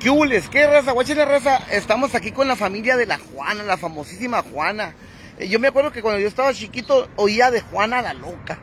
[0.00, 0.48] ¿Qué hules?
[0.48, 0.92] ¿Qué raza?
[0.92, 1.58] Guáchale raza.
[1.70, 4.94] Estamos aquí con la familia de la Juana, la famosísima Juana.
[5.38, 8.58] Eh, Yo me acuerdo que cuando yo estaba chiquito oía de Juana la loca.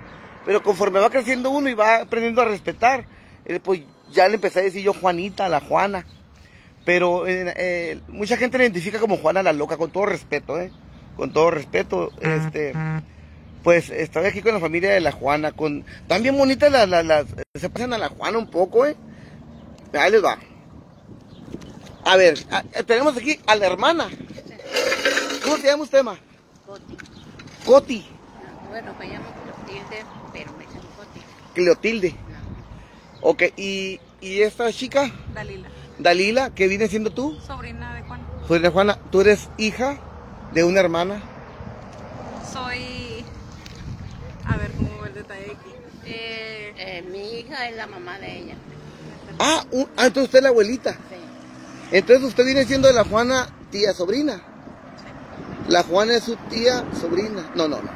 [0.46, 3.06] Pero conforme va creciendo uno y va aprendiendo a respetar,
[3.46, 3.82] eh, pues
[4.12, 6.06] ya le empecé a decir yo Juanita, la Juana.
[6.86, 10.72] Pero eh, eh, mucha gente la identifica como Juana la loca, con todo respeto, ¿eh?
[11.18, 12.74] Con todo respeto, este...
[13.64, 15.84] Pues estoy aquí con la familia de la Juana, con...
[16.08, 16.88] También bonitas las...
[16.88, 18.96] las, las- se pasan a la Juana un poco, ¿eh?
[19.94, 20.38] Ahí les va.
[22.08, 24.08] A ver, a- eh, tenemos aquí a la hermana.
[25.44, 26.18] ¿Cómo se llama usted, ma?
[26.66, 26.98] Coti.
[27.66, 28.06] Coti,
[28.70, 31.20] Bueno, me llamo Clotilde, pero me llamo Coti.
[31.54, 32.12] Cleotilde.
[32.12, 33.30] No.
[33.30, 37.38] Ok, y, y esta chica, Dalila, Dalila, ¿qué viene siendo tú?
[37.46, 38.22] sobrina de Juan.
[38.48, 39.98] Soy de Juana, tú eres hija
[40.54, 41.22] de una hermana.
[42.54, 43.26] Soy.
[44.46, 45.72] A ver cómo va el detalle aquí.
[46.06, 48.54] Eh, Eh, mi hija es la mamá de ella.
[49.40, 50.94] Ah, un- ah, entonces usted es la abuelita.
[50.94, 51.17] Sí.
[51.92, 54.42] Entonces usted viene siendo de la Juana tía sobrina.
[55.68, 57.52] La Juana es su tía sobrina.
[57.56, 57.90] No, no, no.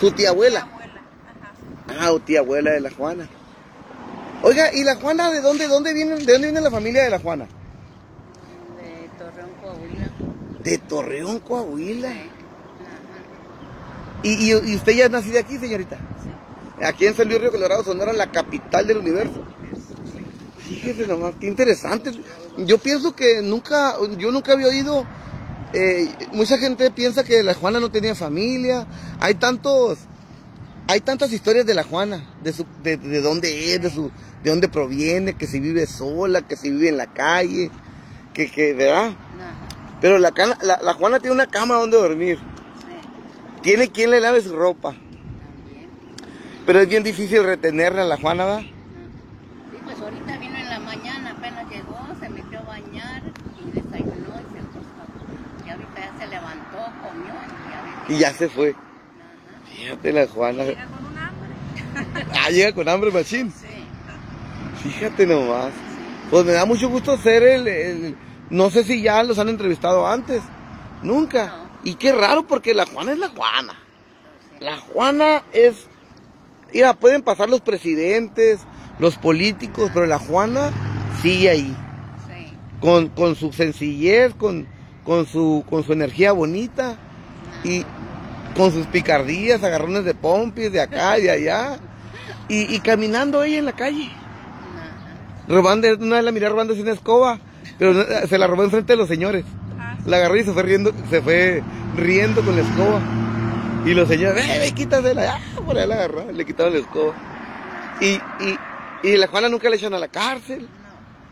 [0.00, 0.60] Su tía abuela.
[0.60, 1.00] abuela.
[1.88, 2.06] Ajá.
[2.06, 3.28] Ah, o tía abuela de la Juana.
[4.42, 7.18] Oiga, ¿y la Juana de dónde, dónde viene, de dónde viene la familia de la
[7.18, 7.46] Juana?
[8.76, 10.10] De Torreón, Coahuila.
[10.62, 12.12] De Torreón, Coahuila.
[12.12, 12.18] Sí.
[12.18, 12.30] Ajá.
[14.22, 15.96] ¿Y, y, y usted ya es nacida aquí, señorita?
[15.96, 16.84] Sí.
[16.84, 19.42] Aquí en San Luis Río Colorado, Sonora, la capital del universo.
[20.58, 22.12] Fíjese nomás, qué interesante.
[22.66, 25.06] Yo pienso que nunca, yo nunca había oído,
[25.72, 28.86] eh, mucha gente piensa que la Juana no tenía familia.
[29.20, 29.98] Hay tantos,
[30.88, 34.10] hay tantas historias de la Juana, de su, de, de dónde es, de su,
[34.42, 37.70] de dónde proviene, que si vive sola, que si vive en la calle,
[38.34, 39.12] que, que, ¿verdad?
[40.00, 42.38] Pero la, cana- la, la Juana tiene una cama donde dormir.
[42.38, 43.60] Sí.
[43.62, 44.90] Tiene quien le lave su ropa.
[44.90, 45.88] También.
[46.64, 48.60] Pero es bien difícil retenerla, la Juana, ¿verdad?
[48.60, 53.22] Sí, pues ahorita vino en la mañana, apenas llegó, se metió a bañar
[53.58, 55.02] y desayunó y se acostó.
[55.66, 57.34] Y ahorita ya se levantó, comió
[58.08, 58.74] y ya se fue.
[59.74, 60.64] Fíjate la Juana.
[60.64, 62.26] Llega con un hambre.
[62.46, 63.52] Ah, llega con hambre, machín.
[63.52, 64.88] Sí.
[64.88, 65.72] Fíjate nomás.
[66.30, 68.16] Pues me da mucho gusto ser el, el-
[68.50, 70.42] No sé si ya los han entrevistado antes.
[71.02, 71.46] Nunca.
[71.46, 71.68] No.
[71.84, 73.74] Y qué raro porque la Juana es la Juana.
[74.60, 75.86] La Juana es...
[76.72, 78.60] Mira, pueden pasar los presidentes,
[78.98, 80.70] los políticos, pero la Juana
[81.22, 81.76] sigue ahí.
[82.26, 82.52] Sí.
[82.80, 84.66] Con, con su sencillez, con,
[85.04, 86.96] con, su, con su energía bonita
[87.64, 87.84] y
[88.56, 91.78] con sus picardías, agarrones de pompis de acá y de allá.
[92.48, 94.10] Y, y caminando ella en la calle.
[95.48, 97.38] Robando, una vez la miré robándose una escoba,
[97.78, 97.94] pero
[98.26, 99.44] se la robó enfrente de los señores.
[100.06, 101.62] La agarró y se fue riendo, se fue
[101.96, 103.00] riendo con la escoba.
[103.84, 105.36] Y los señores, ¡eh, ve, quítasela!
[105.36, 107.14] Ah, por ahí la agarró, le quitaron la escoba.
[108.00, 108.58] Y, y,
[109.04, 110.68] y la Juana nunca le echan a la cárcel.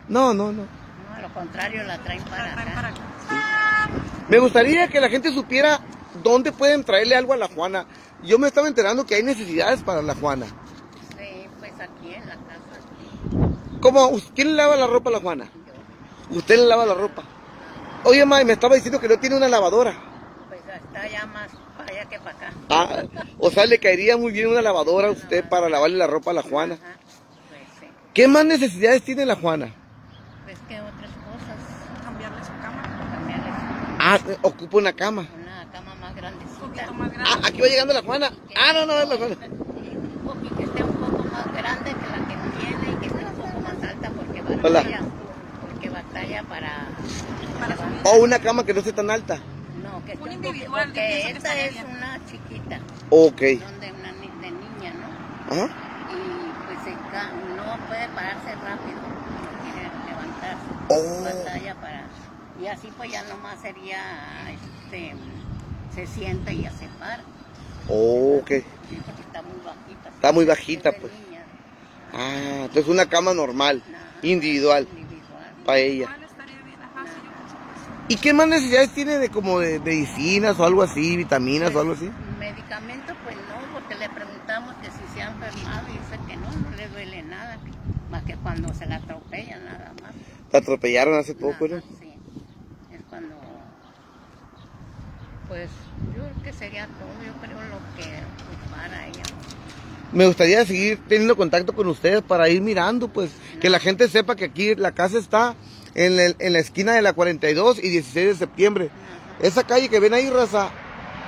[0.09, 0.63] No, No, no, no.
[0.63, 2.75] no, a lo contrario, la traen para la traen acá.
[2.77, 3.91] para acá.
[4.29, 5.81] Me gustaría que la gente supiera
[6.23, 7.87] dónde pueden traerle algo a la Juana.
[8.23, 10.47] Yo me estaba enterando que hay necesidades para la Juana.
[11.17, 13.81] Sí, pues aquí en la casa.
[13.81, 14.11] ¿Cómo?
[14.35, 15.49] ¿Quién le lava la ropa a la Juana?
[16.31, 17.23] Usted le lava la ropa.
[18.05, 19.95] Oye, May, me estaba diciendo que no tiene una lavadora.
[20.49, 22.53] Pues está ya más para allá que para acá.
[22.71, 23.03] Ah,
[23.39, 26.35] o sea, le caería muy bien una lavadora a usted para lavarle la ropa a
[26.35, 26.75] la Juana.
[26.75, 26.97] Ajá.
[27.49, 27.87] Pues sí.
[28.15, 29.73] ¿Qué más necesidades tiene la Juana?
[30.45, 32.05] Pues que otras cosas.
[32.05, 32.83] Cambiarle su cama.
[33.13, 33.53] Cambiarles
[33.99, 35.27] Ah, ocupa una cama.
[35.43, 36.66] una cama más Un grandecita.
[36.77, 37.31] Poquito más grande.
[37.33, 38.31] Ah, aquí va llegando la Juana.
[38.57, 39.37] Ah, no, no, es la Juana.
[40.25, 43.35] Poquito, que esté un poco más grande que la que tiene y que esté un
[43.35, 44.81] poco más alta porque Hola.
[44.81, 45.01] batalla.
[45.61, 46.89] Porque batalla para...
[48.05, 49.39] O una cama que no esté tan alta.
[49.83, 51.87] No, que Un individual, porque que esta estaría es bien.
[51.97, 53.41] una chiquita, Ok.
[53.61, 55.55] son de una ni- de niña, ¿no?
[55.55, 55.75] Ajá.
[56.13, 56.79] Y pues
[57.57, 60.67] no puede pararse rápido, no quiere levantarse.
[60.89, 61.25] Oh.
[61.25, 62.03] Batalla para...
[62.61, 63.99] Y así pues ya nomás sería,
[64.51, 65.15] este,
[65.97, 67.23] se sienta y ya se para.
[67.89, 68.49] Ok.
[68.49, 68.65] Sí,
[69.05, 70.09] porque está muy bajita.
[70.11, 71.13] Está muy bajita, pues.
[71.13, 71.43] niña,
[72.13, 73.83] Ah, entonces una cama normal,
[74.23, 75.65] individual, individual.
[75.65, 76.09] para ella.
[78.09, 81.95] ¿Y qué más necesidades tiene de como de medicinas o algo así, vitaminas o algo
[81.95, 82.09] así?
[82.39, 86.53] Medicamento, pues no, porque le preguntamos que si se ha enfermado y dice que no,
[86.53, 87.59] no le duele nada,
[88.11, 90.13] más que cuando se la atropella nada más.
[90.53, 91.81] La atropellaron hace poco, ¿no?
[91.81, 92.13] Sí,
[92.93, 93.35] es cuando,
[95.49, 95.71] pues
[96.17, 98.09] yo creo que sería todo, yo creo lo que
[98.71, 99.23] para ella.
[100.13, 104.37] Me gustaría seguir teniendo contacto con ustedes para ir mirando, pues, que la gente sepa
[104.37, 105.55] que aquí la casa está
[105.95, 108.91] en, el- en la esquina de la 42 y 16 de septiembre.
[108.93, 110.71] Ajá, Esa calle que ven ahí, raza,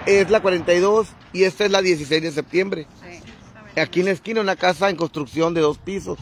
[0.06, 2.86] es la 42 y esta es la 16 de septiembre.
[3.02, 6.18] sí, Aquí en la esquina una casa en construcción de dos pisos.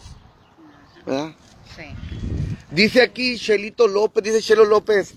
[1.07, 1.33] ¿verdad?
[1.77, 1.85] sí.
[2.71, 5.15] Dice aquí Chelito López, dice Chelo López.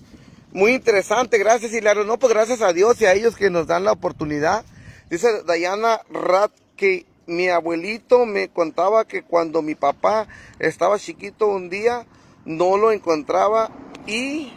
[0.52, 2.04] Muy interesante, gracias Hilario.
[2.04, 4.64] No, pues gracias a Dios y a ellos que nos dan la oportunidad.
[5.08, 10.26] Dice Dayana Rat que mi abuelito me contaba que cuando mi papá
[10.58, 12.04] estaba chiquito un día
[12.44, 13.70] no lo encontraba
[14.06, 14.52] y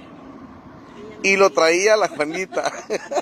[1.21, 2.71] y lo traía a la Juanita.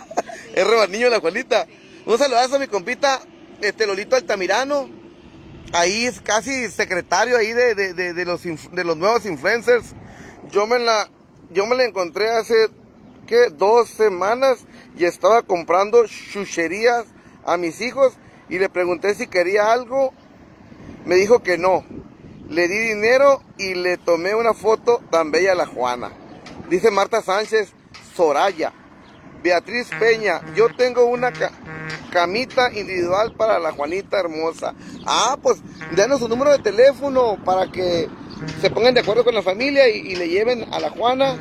[0.56, 1.68] es rebanillo la Juanita.
[2.06, 3.22] Un saludazo a mi compita,
[3.62, 4.90] este Lolito Altamirano.
[5.74, 9.94] Ahí es casi secretario ahí de, de, de, los, de los nuevos influencers.
[10.52, 11.10] Yo me la,
[11.52, 12.70] yo me la encontré hace,
[13.28, 13.50] ¿qué?
[13.50, 14.60] Dos semanas
[14.98, 17.06] y estaba comprando chucherías
[17.46, 18.14] a mis hijos
[18.50, 20.14] y le pregunté si quería algo.
[21.06, 21.84] Me dijo que no.
[22.50, 26.12] Le di dinero y le tomé una foto tan bella a la Juana.
[26.70, 27.72] Dice Marta Sánchez,
[28.16, 28.74] Soraya.
[29.42, 31.52] Beatriz Peña, yo tengo una ca-
[32.12, 34.76] camita individual para la Juanita hermosa.
[35.08, 35.62] Ah, pues
[35.96, 38.08] denos su número de teléfono para que
[38.62, 41.38] se pongan de acuerdo con la familia y, y le lleven a la Juana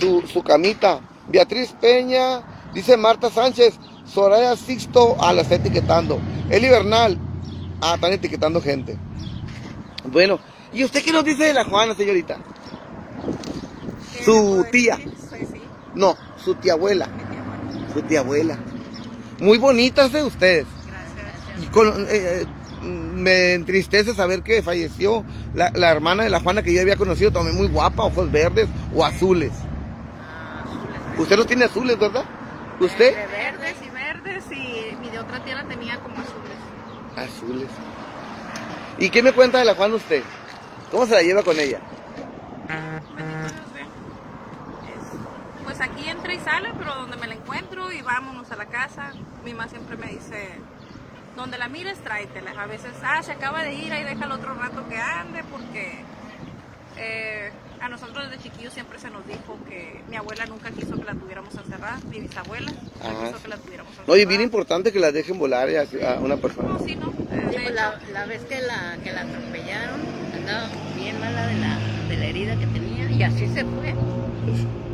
[0.00, 1.00] su, su camita.
[1.28, 2.42] Beatriz Peña,
[2.72, 3.74] dice Marta Sánchez,
[4.06, 6.18] Soraya Sixto, ah, la está etiquetando.
[6.50, 7.18] Eli Bernal,
[7.80, 8.96] ah, están etiquetando gente.
[10.04, 10.38] Bueno,
[10.72, 12.38] ¿y usted qué nos dice de la Juana, señorita?
[14.16, 14.96] ¿Qué Su tía.
[14.96, 15.12] decir?
[15.28, 15.60] Soy sí,
[15.94, 17.06] No, su tía abuela.
[17.06, 17.92] tía.
[17.94, 18.58] Su tía abuela.
[19.40, 20.66] Muy bonitas de ustedes.
[20.86, 21.62] Gracias.
[21.62, 22.46] Y con- eh, eh,
[22.82, 27.32] me entristece saber que falleció la, la hermana de la Juana que yo había conocido,
[27.32, 29.52] también muy guapa, ojos verdes o azules.
[30.20, 31.18] Ah, azules.
[31.18, 32.24] Usted los tiene azules, ¿verdad?
[32.78, 33.14] De ¿Usted?
[33.30, 36.56] verdes y verdes y mi de otra la tenía como azules.
[37.16, 37.68] Azules.
[38.98, 40.22] ¿Y qué me cuenta de la Juana usted?
[40.90, 41.80] ¿Cómo se la lleva con ella?
[45.64, 49.12] Pues aquí entra y sale, pero donde me la encuentro y vámonos a la casa.
[49.44, 50.50] Mi mamá siempre me dice,
[51.38, 52.50] donde la mires, tráetela.
[52.60, 56.04] A veces, ah, se acaba de ir, ahí déjalo otro rato que ande, porque
[56.96, 57.50] eh,
[57.80, 61.14] a nosotros desde chiquillos siempre se nos dijo que mi abuela nunca quiso que la
[61.14, 64.18] tuviéramos encerrada, mi bisabuela nunca quiso que la tuviéramos No, encerrada.
[64.20, 66.70] y bien importante que la dejen volar a, a una persona.
[66.70, 67.08] No, sí, no.
[67.10, 67.74] Eh, Sí, pues
[68.12, 70.00] la vez que la, que la atropellaron,
[70.34, 73.94] andaba bien mala de la, de la herida que tenía y así se fue.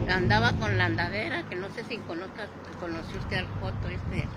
[0.09, 2.47] Andaba con la andadera, que no sé si conozca,
[2.79, 4.29] conoció usted al foto este,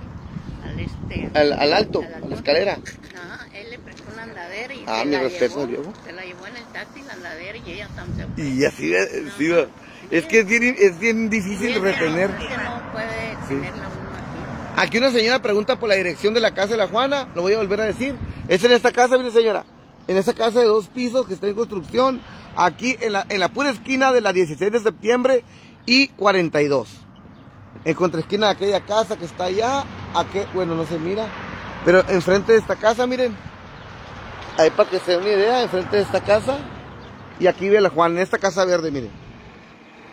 [0.64, 1.30] al este...
[1.34, 2.74] Al, al alto, al a la escalera.
[2.74, 6.24] Ajá, él le prestó una andadera y Ah, se mi la respeto, llevó, se la
[6.24, 8.44] llevó en el taxi la andadera y ella también se fue.
[8.46, 8.94] Y así,
[9.38, 9.66] sí, va.
[10.12, 12.30] es que es bien, es bien Sí, difícil es retener.
[12.38, 14.10] que no puede tenerla uno
[14.76, 14.82] aquí.
[14.88, 17.54] Aquí una señora pregunta por la dirección de la casa de la Juana, lo voy
[17.54, 18.16] a volver a decir.
[18.48, 19.66] Es en esta casa, mire señora,
[20.08, 22.22] en esta casa de dos pisos que está en construcción,
[22.56, 25.44] aquí en la, en la pura esquina de la 16 de septiembre
[25.86, 26.88] y 42.
[27.88, 29.86] En contraesquina de aquella casa que está allá,
[30.54, 31.26] bueno, no se mira,
[31.86, 33.34] pero enfrente de esta casa, miren,
[34.58, 36.58] ahí para que se den una idea, enfrente de esta casa,
[37.40, 39.12] y aquí ve la Juana, en esta casa verde, miren.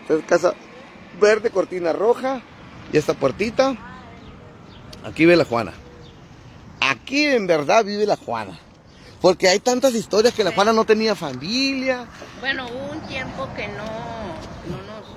[0.02, 0.54] Esta es casa
[1.20, 2.42] verde, cortina roja,
[2.92, 3.74] y esta puertita.
[5.04, 5.72] Aquí vive la Juana.
[6.80, 8.56] Aquí en verdad vive la Juana.
[9.20, 12.06] Porque hay tantas historias que la Juana no tenía familia.
[12.38, 13.82] Bueno, hubo un tiempo que no,
[14.70, 15.08] no, nos,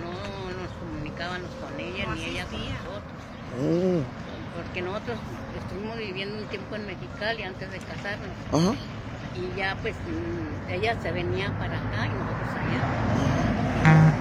[0.00, 1.61] no nos comunicábamos con
[2.02, 2.78] ella ni ella con asistía.
[2.84, 3.12] nosotros.
[3.60, 4.00] Mm,
[4.56, 5.18] Porque nosotros
[5.62, 8.28] estuvimos viviendo un tiempo en Mexicali antes de casarnos.
[8.52, 8.74] Ajá.
[9.34, 12.82] Y ya pues mm, ella se venía para acá y nosotros allá.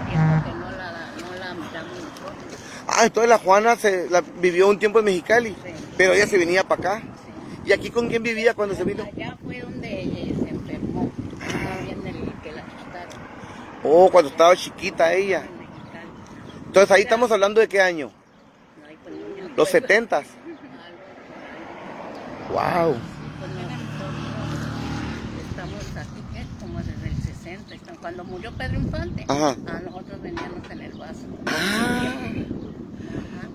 [0.09, 2.59] Tiempo que no la, no la miramos nosotros.
[2.87, 5.49] Ah, entonces la Juana se, la, vivió un tiempo en Mexicali.
[5.63, 5.73] Sí.
[5.97, 6.99] Pero ella se venía para acá.
[7.01, 7.67] Sí.
[7.69, 9.03] ¿Y aquí con quién vivía cuando se vino?
[9.03, 11.11] Allá fue donde ella se enfermó.
[11.39, 13.21] Todavía en el que la asustaron
[13.83, 15.43] Oh, cuando estaba chiquita ella.
[16.71, 18.11] Entonces ahí estamos hablando de qué año?
[19.57, 20.13] Los 70s.
[20.13, 20.23] algo
[22.49, 22.85] por ahí.
[22.85, 22.95] Wow.
[25.49, 26.21] Estamos aquí.
[26.61, 27.75] Como desde el 60.
[27.75, 29.49] estamos- Cuando murió Pedro Infante, Ajá.
[29.67, 31.25] a nosotros veníamos en el vaso.
[31.45, 32.13] Ah.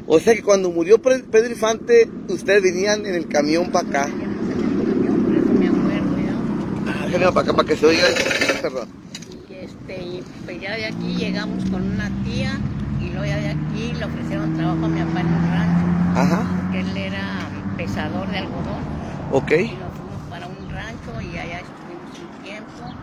[0.06, 4.06] O sea que cuando murió Pedro Infante, ustedes venían en el camión para acá.
[4.08, 7.26] Veníamos en el camión, por eso me acuerdo yo.
[7.26, 8.04] Ah, para acá para que se oiga.
[8.60, 8.88] Perdón.
[9.48, 12.60] Y, este, y pues ya de aquí llegamos con una tía
[13.26, 16.46] ya de aquí le ofrecieron trabajo a mi papá en un rancho, Ajá.
[16.62, 17.22] porque él era
[17.76, 18.82] pesador de algodón.
[19.32, 19.50] Ok.
[19.52, 22.94] Y nos fuimos para un rancho y allá estuvimos un tiempo.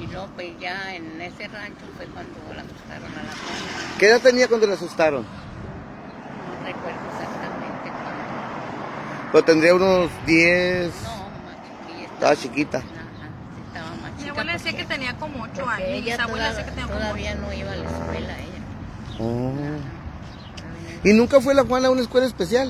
[0.00, 3.96] Y luego pues ya en ese rancho fue cuando la asustaron a la Juana.
[3.98, 5.22] ¿Qué edad tenía cuando la asustaron?
[5.22, 9.32] No recuerdo exactamente cuándo.
[9.32, 10.92] Pues tendría unos 10.
[11.02, 12.12] No, más.
[12.12, 12.78] Estaba chiquita.
[12.78, 15.88] Estaba más Mi abuela decía que tenía como 8 porque años.
[15.88, 18.53] Ella abuela decía que tenía como todavía no iba a la escuela ella.
[19.18, 19.52] Oh.
[21.04, 22.68] ¿Y nunca fue la Juana a una escuela especial?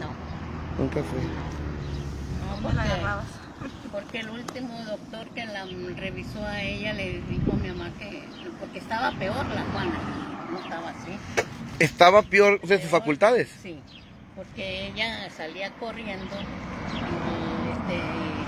[0.00, 1.18] No, Nunca fue.
[1.20, 3.24] no, ¿Cómo la porque agarrabas?
[3.92, 5.64] Porque el último doctor que la
[5.96, 8.24] revisó a ella le dijo a mi mamá que,
[8.58, 9.98] porque estaba peor la Juana,
[10.50, 11.16] no estaba así.
[11.78, 13.48] ¿Estaba peor de sus facultades?
[13.62, 13.78] Sí,
[14.34, 18.00] porque ella salía corriendo y este,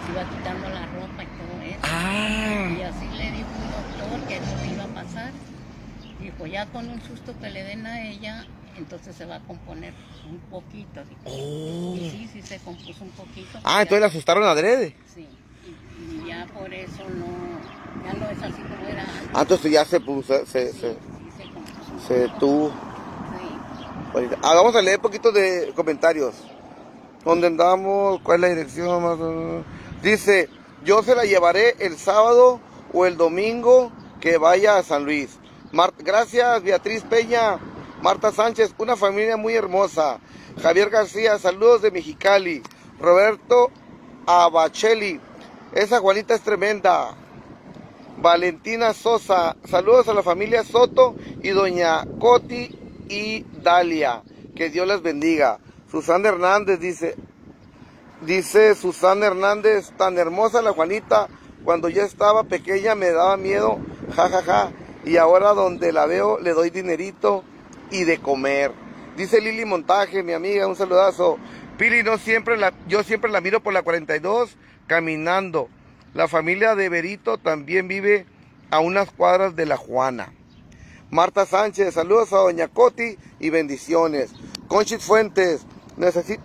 [0.04, 1.78] se iba quitando la ropa y todo eso.
[1.84, 3.70] Ah, Y así le dijo un
[4.10, 5.30] doctor que eso le iba a pasar.
[6.26, 8.45] Dijo, ya con un susto que le den a ella,
[8.76, 9.95] entonces se va a componer
[10.28, 11.04] un poquito.
[11.04, 11.21] dijo.
[11.25, 11.95] oh.
[11.97, 13.61] Y sí, sí se compuso un poquito.
[13.62, 14.97] Ah, entonces la asustaron adrede.
[15.14, 15.28] Sí,
[15.64, 19.30] y, y ya por eso no, ya no es así como era antes.
[19.35, 20.97] Ah, entonces ya se puso, se, Sí, se, sí
[21.37, 21.45] se
[21.95, 22.71] un se detuvo.
[22.71, 24.26] Sí.
[24.42, 26.35] Ah, vamos a leer poquito de comentarios.
[27.25, 28.21] ¿Dónde andamos?
[28.23, 29.00] ¿Cuál es la dirección?
[29.00, 29.64] Más.
[30.02, 30.49] Dice,
[30.85, 32.59] yo se la llevaré el sábado
[32.92, 35.38] o el domingo que vaya a San Luis.
[35.99, 37.59] Gracias, Beatriz Peña,
[38.00, 40.21] Marta Sánchez, una familia muy hermosa.
[40.62, 42.62] Javier García, saludos de Mexicali.
[42.99, 43.71] Roberto
[44.26, 45.21] Abacheli,
[45.75, 47.14] esa Juanita es tremenda.
[48.16, 54.23] Valentina Sosa, saludos a la familia Soto y doña Coti y Dalia.
[54.54, 55.59] Que Dios las bendiga.
[55.90, 57.16] Susana Hernández dice,
[58.23, 61.28] dice Susana Hernández, tan hermosa la Juanita,
[61.64, 63.78] cuando yo estaba pequeña me daba miedo,
[64.14, 64.73] ja ja ja,
[65.06, 67.44] y ahora donde la veo le doy dinerito
[67.90, 68.72] y de comer.
[69.16, 71.38] Dice Lili Montaje, mi amiga, un saludazo.
[71.78, 75.68] Pili, no siempre la, yo siempre la miro por la 42 caminando.
[76.12, 78.26] La familia de Berito también vive
[78.70, 80.32] a unas cuadras de la Juana.
[81.10, 84.32] Marta Sánchez, saludos a Doña Coti y bendiciones.
[84.66, 85.64] Conchit Fuentes,
[85.96, 86.42] necesito,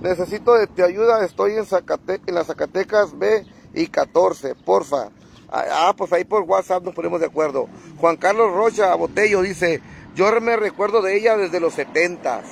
[0.00, 5.10] necesito de tu ayuda, estoy en, Zacate- en las Zacatecas B y 14, porfa.
[5.52, 7.68] Ah, ah, pues ahí por WhatsApp nos ponemos de acuerdo.
[7.98, 9.82] Juan Carlos Rocha Botello dice,
[10.14, 12.42] yo me recuerdo de ella desde los 70.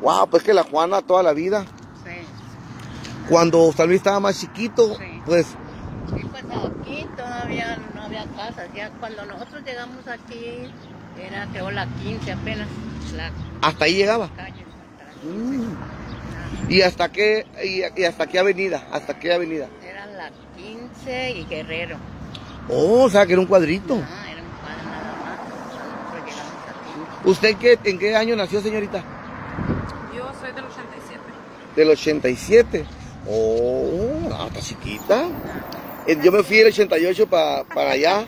[0.00, 1.64] Wow, pues que la Juana toda la vida.
[2.04, 2.26] Sí.
[3.28, 5.22] Cuando San Luis estaba más chiquito, Sí.
[5.24, 5.46] pues
[6.16, 8.68] Y pues aquí todavía no había casas.
[8.74, 10.68] Ya cuando nosotros llegamos aquí,
[11.20, 12.66] era creo la 15 apenas,
[13.14, 13.30] la
[13.62, 14.28] hasta ahí llegaba.
[14.34, 14.64] calle.
[14.64, 15.36] hasta la 15.
[15.38, 15.76] Mm.
[16.68, 18.86] ¿Y hasta qué, y, y hasta qué avenida?
[18.92, 19.68] ¿Hasta qué avenida?
[20.64, 21.96] Era la 15 y Guerrero.
[22.68, 23.94] Oh, o sea, que era un cuadrito.
[23.94, 25.38] Ah, era un cuadro nada más.
[25.68, 27.28] Nosotros llegamos aquí.
[27.30, 29.02] ¿Usted qué, en qué año nació, señorita?
[30.14, 31.20] Yo soy del 87.
[31.76, 32.84] Del 87.
[33.28, 35.24] Oh, no, está chiquita.
[36.06, 38.24] Eh, Yo me fui el 88 pa- para allá,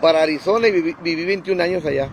[0.00, 2.08] para Arizona y viví, viví 21 años allá.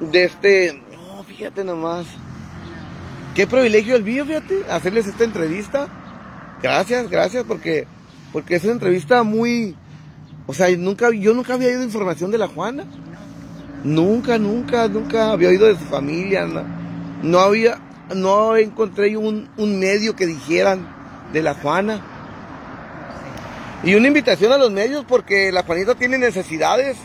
[0.00, 2.06] De este, no, fíjate nomás.
[3.34, 5.88] Qué privilegio el mío, fíjate, hacerles esta entrevista.
[6.62, 7.86] Gracias, gracias, porque,
[8.32, 9.76] porque es una entrevista muy,
[10.46, 12.84] o sea, nunca, yo nunca había oído información de la Juana.
[13.84, 16.46] Nunca, nunca, nunca había oído de su familia.
[16.46, 16.62] No,
[17.22, 17.80] no había,
[18.14, 20.86] no encontré un, un medio que dijeran
[21.32, 22.00] de la Juana.
[23.82, 26.96] Y una invitación a los medios porque la Juanita tiene necesidades.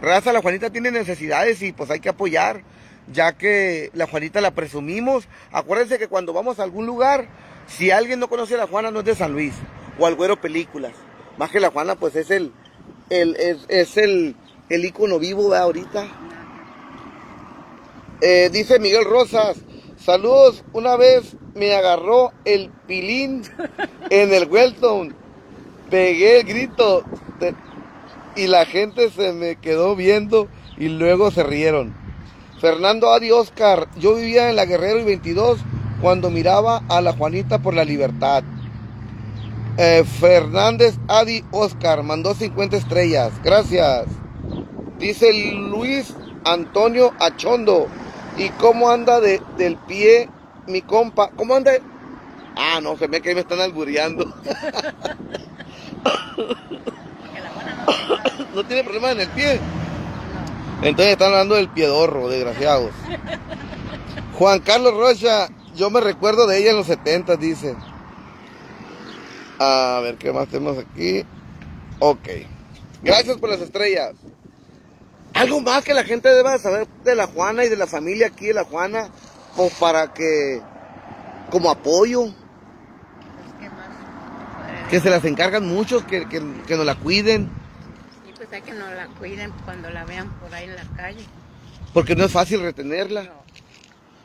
[0.00, 2.62] Raza, la Juanita tiene necesidades y pues hay que apoyar,
[3.12, 5.26] ya que la Juanita la presumimos.
[5.50, 7.26] Acuérdense que cuando vamos a algún lugar,
[7.66, 9.54] si alguien no conoce a la Juana no es de San Luis
[9.98, 10.92] o al Güero Películas.
[11.38, 12.52] Más que la Juana pues es el,
[13.10, 13.36] el
[13.68, 14.36] es, el,
[14.68, 16.06] el ícono vivo de ahorita.
[18.20, 19.58] Eh, dice Miguel Rosas,
[19.96, 23.42] saludos, una vez me agarró el pilín
[24.10, 25.14] en el Welton,
[25.90, 27.04] pegué el grito
[28.36, 31.94] y la gente se me quedó viendo y luego se rieron.
[32.60, 35.58] Fernando Adi Oscar, yo vivía en la Guerrero y 22
[36.04, 38.44] cuando miraba a la Juanita por la libertad.
[39.78, 44.04] Eh, Fernández Adi Oscar mandó 50 estrellas, gracias.
[44.98, 47.86] Dice Luis Antonio Achondo.
[48.36, 50.28] ¿Y cómo anda de, del pie
[50.66, 51.30] mi compa?
[51.30, 51.72] ¿Cómo anda?
[52.54, 54.26] Ah, no, se me que me están albureando.
[54.26, 54.60] No tiene
[57.40, 58.22] nada.
[58.54, 59.58] ¿No tiene problema en el pie?
[60.82, 62.90] Entonces están hablando del piedorro, desgraciados.
[64.38, 67.74] Juan Carlos Rocha, yo me recuerdo de ella en los 70, dice.
[69.58, 71.24] A ver, ¿qué más tenemos aquí?
[72.00, 72.28] Ok.
[73.02, 74.14] Gracias por las estrellas.
[75.34, 78.46] Algo más que la gente deba saber de la Juana y de la familia aquí
[78.46, 79.08] de la Juana,
[79.56, 80.60] como para que,
[81.50, 82.34] como apoyo, Pues,
[84.90, 87.50] que se las encargan muchos, que, que, que nos la cuiden,
[88.28, 91.24] Y pues hay que nos la cuiden cuando la vean por ahí en la calle.
[91.92, 93.24] porque no es fácil retenerla.
[93.24, 93.43] No.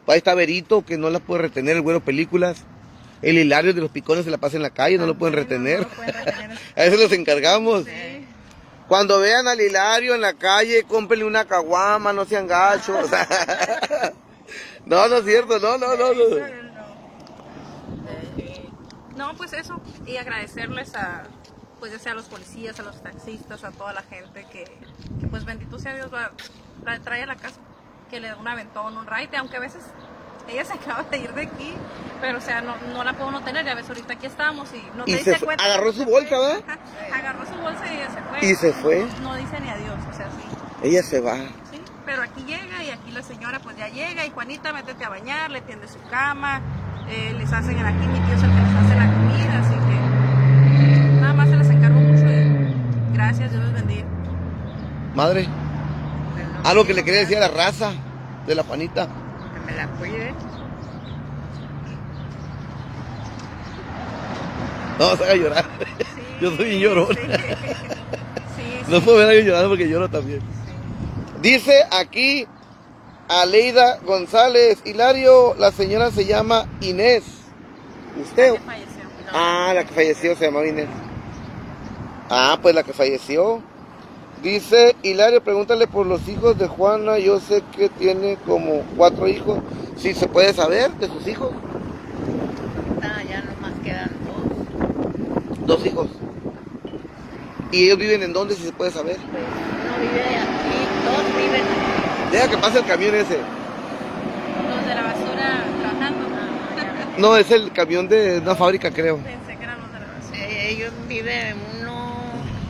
[0.09, 2.63] Ahí está Berito, que no la puede retener, el güero películas.
[3.21, 5.81] El Hilario de los Picones se la pasa en la calle, no lo pueden retener.
[5.81, 6.57] No lo pueden retener.
[6.75, 7.85] A eso los encargamos.
[7.85, 8.25] Sí.
[8.87, 13.07] Cuando vean al Hilario en la calle, cómprenle una caguama, no sean gachos.
[14.87, 16.13] no, no es cierto, no, no, no.
[16.13, 16.69] no.
[19.15, 21.25] No, pues eso, y agradecerles a,
[21.79, 24.63] pues ya sea a los policías, a los taxistas, a toda la gente que,
[25.19, 26.31] que, pues bendito sea Dios, va,
[26.83, 27.59] trae, trae a la casa,
[28.09, 29.83] que le da un aventón, un raite, aunque a veces
[30.47, 31.73] ella se acaba de ir de aquí,
[32.21, 34.83] pero o sea, no, no la puedo no tener, ya ves, ahorita aquí estamos y
[34.97, 35.63] no te Y se fue- cuenta.
[35.65, 36.37] agarró su bolsa.
[36.39, 36.61] ¿verdad?
[37.13, 38.49] Agarró su bolsa y ella se fue.
[38.49, 39.07] Y se fue.
[39.21, 40.87] No dice ni adiós, o sea, sí.
[40.87, 41.35] Ella se va.
[41.71, 45.09] Sí, pero aquí llega y aquí la señora pues ya llega y Juanita, métete a
[45.09, 46.61] bañar, le tiende su cama,
[47.09, 51.19] eh, les hacen aquí, mi tío es el que les hace la comida, así que
[51.21, 54.05] nada más se les encargo mucho y gracias, Dios les bendiga.
[55.15, 55.68] Madre, no
[56.63, 57.93] algo que quiero le quería decir a la raza
[58.45, 59.07] de la Juanita.
[59.53, 60.33] Que me la cuide.
[64.97, 65.65] No, se haga llorar.
[65.79, 66.05] Sí,
[66.41, 67.07] Yo soy bien llorón.
[67.15, 67.21] Sí,
[68.55, 70.41] sí, sí, No puedo ver a alguien llorando porque lloro también.
[71.41, 72.45] Dice aquí
[73.29, 77.23] Aleida González, Hilario, la señora se llama Inés.
[78.21, 78.53] ¿Usted?
[78.53, 79.03] que falleció.
[79.31, 80.87] Ah, la que falleció se llamaba Inés.
[82.29, 83.61] Ah, pues la que falleció.
[84.43, 87.19] Dice Hilario, pregúntale por los hijos de Juana.
[87.19, 89.60] Yo sé que tiene como cuatro hijos.
[89.98, 91.51] Si se puede saber de sus hijos.
[93.01, 95.67] Ah, ya nomás quedan dos.
[95.67, 96.08] Dos hijos.
[97.72, 99.17] ¿Y ellos viven en dónde, si se puede saber?
[99.17, 102.31] Pues uno vive aquí, dos viven aquí.
[102.31, 103.38] Deja que pase el camión ese.
[103.38, 106.27] Los de la basura trabajando.
[107.17, 109.17] No, es el camión de una fábrica, creo.
[109.17, 110.38] Pensé que eran los de la basura.
[110.39, 112.13] Eh, ellos viven, uno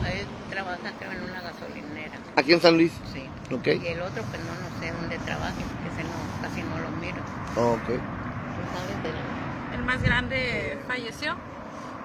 [0.06, 2.18] eh, trabaja creo en una gasolinera.
[2.36, 2.92] Aquí en San Luis.
[3.12, 3.28] Sí.
[3.54, 3.66] Ok.
[3.66, 6.90] Y el otro, pues no, no sé dónde trabaja, porque ese no, casi no lo
[6.96, 7.18] miro.
[7.56, 7.86] Oh, ok.
[7.86, 11.34] ¿Tú sabes de la- El más grande falleció.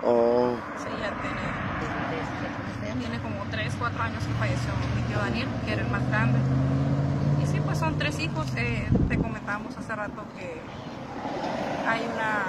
[0.04, 0.56] Oh.
[0.78, 1.42] Sí, ya tiene,
[1.82, 5.48] de- de este, ¿cómo se tiene como 3, 4 años que falleció mi tío Daniel,
[5.66, 6.40] que era el más grande.
[7.44, 8.48] Y sí, pues son tres hijos.
[8.56, 10.60] Eh, te comentamos hace rato que
[11.88, 12.44] hay una.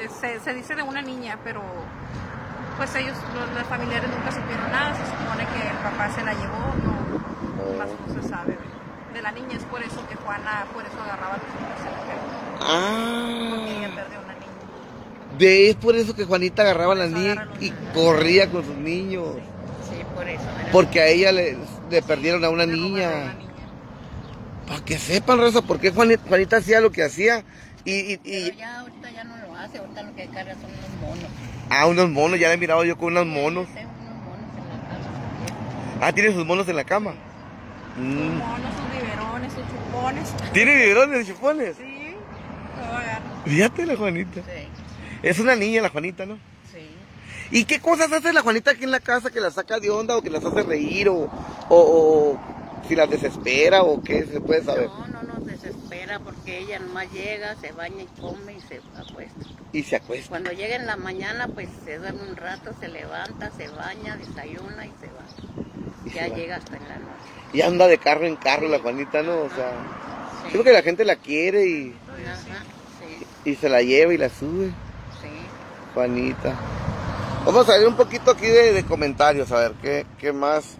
[0.00, 1.60] eh, se, se dice de una niña, pero
[2.78, 4.96] pues ellos, los, los familiares nunca supieron nada.
[4.96, 8.58] Se supone que el papá se la llevó, no, más no se sabe
[9.14, 9.56] de, la niña.
[9.58, 12.24] Es por eso que Juana, por eso agarraba los hijos en la cara,
[13.40, 13.94] porque ella Ah.
[13.94, 14.64] perdió una niña.
[15.38, 17.58] De, es por eso que Juanita agarraba a Por las eso niñas agarra a los
[17.60, 17.92] y niños.
[17.92, 19.42] corría con sus niños.
[19.80, 20.44] Sí, por eso.
[20.72, 21.58] Porque a ella le,
[21.90, 23.08] le perdieron a una Le a niña.
[23.08, 23.68] una niña.
[24.66, 27.44] Para que sepan, Rosa, por qué Juanita, Juanita hacía lo que hacía.
[27.84, 30.90] Y, y, Pero ya ahorita ya no lo hace, ahorita lo que carga son unos
[31.00, 31.30] monos.
[31.70, 33.66] A unos monos, ya le he mirado yo con unos monos.
[33.68, 36.06] Tengo unos monos en la.
[36.06, 37.12] Ah, tiene sus monos en la cama.
[37.94, 38.38] Sus Mm.
[38.38, 40.52] monos, sus biberones, sus chupones.
[40.52, 41.76] Tiene biberones, chupones.
[41.76, 42.14] Sí.
[43.44, 44.40] Fíjate la Juanita.
[44.42, 44.68] Sí,
[45.22, 46.38] Es una niña la Juanita, ¿no?
[46.72, 46.78] sí.
[47.50, 50.16] ¿Y qué cosas hace la Juanita aquí en la casa que la saca de onda
[50.16, 51.28] o que las hace reír o, o,
[51.70, 52.38] o
[52.86, 54.88] si las desespera o qué se puede saber?
[54.88, 55.27] No, no nos
[56.18, 59.44] porque ella nomás llega, se baña y come y se acuesta.
[59.72, 60.28] Y se acuesta.
[60.30, 64.86] Cuando llega en la mañana, pues se duerme un rato, se levanta, se baña, desayuna
[64.86, 66.04] y se va.
[66.06, 66.36] Y ya se va.
[66.36, 67.08] llega hasta en la noche.
[67.52, 69.42] Y anda de carro en carro la Juanita, ¿no?
[69.42, 69.72] O sea,
[70.44, 70.52] Sí.
[70.52, 71.94] creo que la gente la quiere y,
[72.24, 72.62] Ajá,
[73.44, 74.68] sí, y se la lleva y la sube.
[75.20, 75.28] sí.
[75.94, 76.54] Juanita.
[77.44, 80.76] Vamos a ver un poquito aquí de, de comentarios, a ver qué, qué más.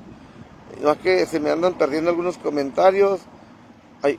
[0.82, 3.20] Más que se me andan perdiendo algunos comentarios.
[4.02, 4.18] Ay,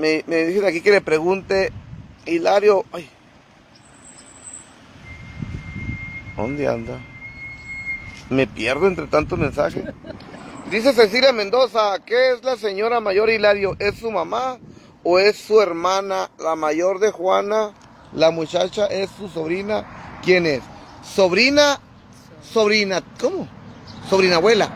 [0.00, 1.72] me, me dicen aquí que le pregunte,
[2.26, 3.08] Hilario, ay.
[6.36, 6.98] ¿Dónde anda?
[8.30, 9.84] Me pierdo entre tantos mensajes.
[10.70, 13.76] Dice Cecilia Mendoza, ¿qué es la señora mayor Hilario?
[13.78, 14.58] ¿Es su mamá
[15.02, 17.72] o es su hermana, la mayor de Juana?
[18.12, 20.18] La muchacha es su sobrina.
[20.22, 20.62] ¿Quién es?
[21.02, 21.80] Sobrina,
[22.52, 23.48] sobrina, ¿cómo?
[24.08, 24.68] Sobrina abuela,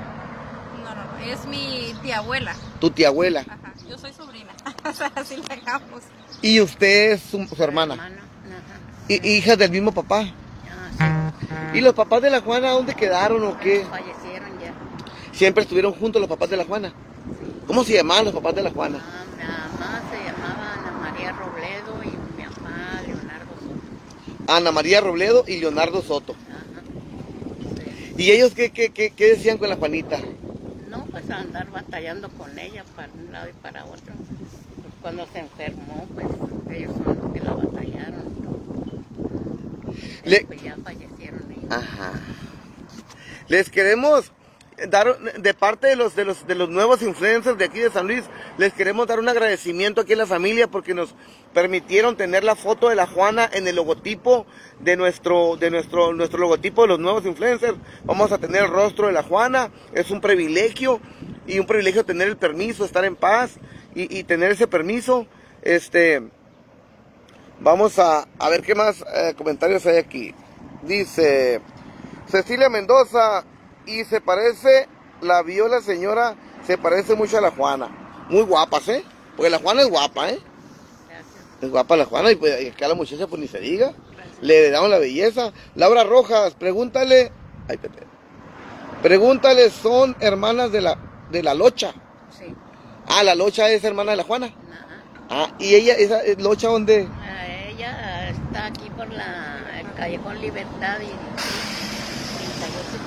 [0.83, 2.55] No, no, no, es mi tía abuela.
[2.81, 3.41] tu tía abuela.
[3.41, 4.53] Ajá, yo soy sobrina.
[5.15, 6.03] así hagamos.
[6.43, 8.11] Y usted es su, su hermana.
[9.09, 10.33] Y, hija del mismo papá.
[10.99, 11.33] Ah,
[11.73, 13.85] ¿Y los papás de la Juana dónde quedaron o qué?
[13.85, 14.73] Fallecieron ya.
[15.33, 16.93] Siempre estuvieron juntos los papás de la Juana.
[17.67, 18.99] ¿Cómo se llamaban los papás de la Juana?
[19.03, 24.53] Ah, mi mamá se llamaba Ana María Robledo y mi papá Leonardo Soto.
[24.53, 26.33] Ana María Robledo y Leonardo Soto.
[26.33, 26.83] Ajá.
[28.17, 28.23] Sí.
[28.23, 30.19] ¿Y ellos qué, qué, qué, qué decían con la Juanita?
[30.95, 34.15] No, pues a andar batallando con ella para un lado y para otro.
[34.15, 36.27] Pues cuando se enfermó, pues
[36.77, 38.35] ellos son los que la batallaron.
[40.25, 41.71] Le- Pues ya fallecieron ellos.
[41.73, 42.13] Ajá.
[43.49, 44.31] Les queremos
[44.89, 48.07] dar de parte de los de los de los nuevos influencers de aquí de San
[48.07, 48.25] Luis,
[48.59, 51.15] les queremos dar un agradecimiento aquí a la familia porque nos
[51.53, 54.47] permitieron tener la foto de la Juana en el logotipo
[54.81, 57.77] de nuestro de nuestro nuestro logotipo de los nuevos influencers.
[58.05, 61.01] Vamos a tener el rostro de la Juana, es un privilegio
[61.47, 63.59] y un privilegio tener el permiso, estar en paz
[63.95, 65.27] y, y tener ese permiso.
[65.63, 66.23] Este
[67.61, 70.35] Vamos a, a ver qué más eh, comentarios hay aquí.
[70.83, 71.61] Dice
[72.27, 73.45] Cecilia Mendoza
[73.87, 74.89] y se parece,
[75.21, 77.89] la vio la señora, se parece mucho a la Juana.
[78.29, 79.05] Muy guapas, ¿eh?
[79.37, 80.39] Porque la Juana es guapa, ¿eh?
[81.09, 81.45] Gracias.
[81.61, 83.93] Es guapa la Juana y pues y acá la muchacha pues ni se diga.
[84.41, 85.53] Le damos la belleza.
[85.75, 87.33] Laura Rojas, pregúntale.
[87.69, 88.03] Ay, Pepe.
[89.03, 90.99] Pregúntale, son hermanas de la,
[91.31, 91.93] de la Locha.
[92.31, 92.55] Sí.
[93.07, 94.47] Ah, la Locha es hermana de la Juana.
[94.47, 95.47] Ajá.
[95.51, 97.09] Ah, y ella, esa eh, Locha, ¿dónde?
[97.23, 103.04] Ah, Ella está aquí por la el Callejón Libertad y 38 39.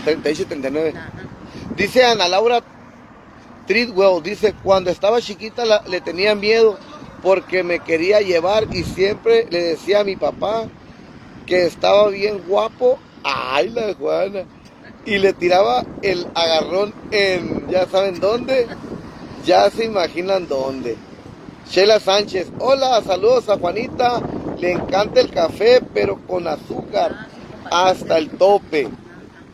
[0.00, 0.94] 38 y 39.
[0.96, 1.10] Ajá.
[1.76, 2.62] Dice Ana Laura
[3.66, 6.78] Treadwell, dice, cuando estaba chiquita la- le tenía miedo
[7.22, 10.64] porque me quería llevar y siempre le decía a mi papá
[11.46, 12.98] que estaba bien guapo.
[13.22, 14.44] Ay, la Juana.
[15.04, 18.66] Y le tiraba el agarrón en, ya saben dónde,
[19.44, 20.96] ya se imaginan dónde.
[21.70, 24.20] Sheila Sánchez, hola, saludos a Juanita,
[24.58, 27.28] le encanta el café, pero con azúcar,
[27.70, 28.88] hasta el tope.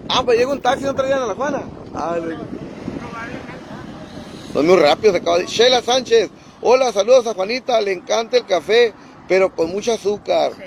[0.09, 1.63] Ah, pues llega un taxi no traían a la Juana.
[1.95, 2.17] Ah,
[4.53, 5.47] son muy rápidos, acaba de...
[5.47, 6.31] Sheila Sánchez,
[6.63, 8.95] hola, saludos a Juanita, le encanta el café,
[9.29, 10.53] pero con mucho azúcar.
[10.53, 10.63] Sí.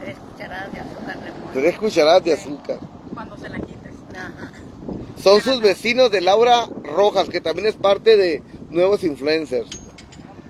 [0.00, 1.18] Tres cucharadas de azúcar.
[1.52, 2.78] Tres cucharadas de azúcar.
[3.14, 3.94] Cuando se la quites.
[4.12, 4.52] Ajá.
[5.22, 9.68] Son sus vecinos de Laura Rojas, que también es parte de Nuevos Influencers.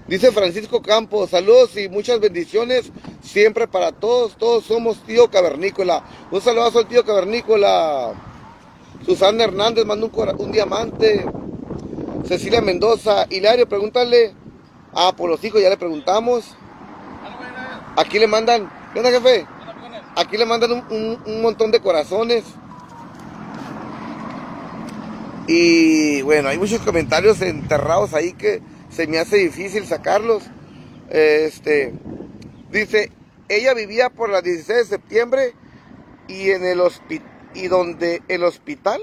[0.06, 4.36] Dice Francisco Campos, saludos y muchas bendiciones siempre para todos.
[4.38, 6.02] Todos somos tío cavernícola.
[6.30, 8.14] Un saludazo al tío cavernícola.
[9.08, 11.24] Susana Hernández manda un, diamante.
[12.26, 13.24] Cecilia Mendoza.
[13.30, 14.34] Hilario, pregúntale.
[14.94, 16.54] Ah, por los hijos ya le preguntamos.
[17.96, 18.70] Aquí le mandan.
[18.92, 19.46] ¿Qué onda, jefe?
[20.14, 22.44] Aquí le mandan un montón de corazones.
[25.46, 30.42] Y bueno, hay muchos comentarios enterrados ahí que se me hace difícil sacarlos.
[31.08, 31.94] Este
[32.70, 33.10] dice,
[33.48, 35.54] ella vivía por la 16 de septiembre
[36.28, 39.00] y en el hospital y donde el hospital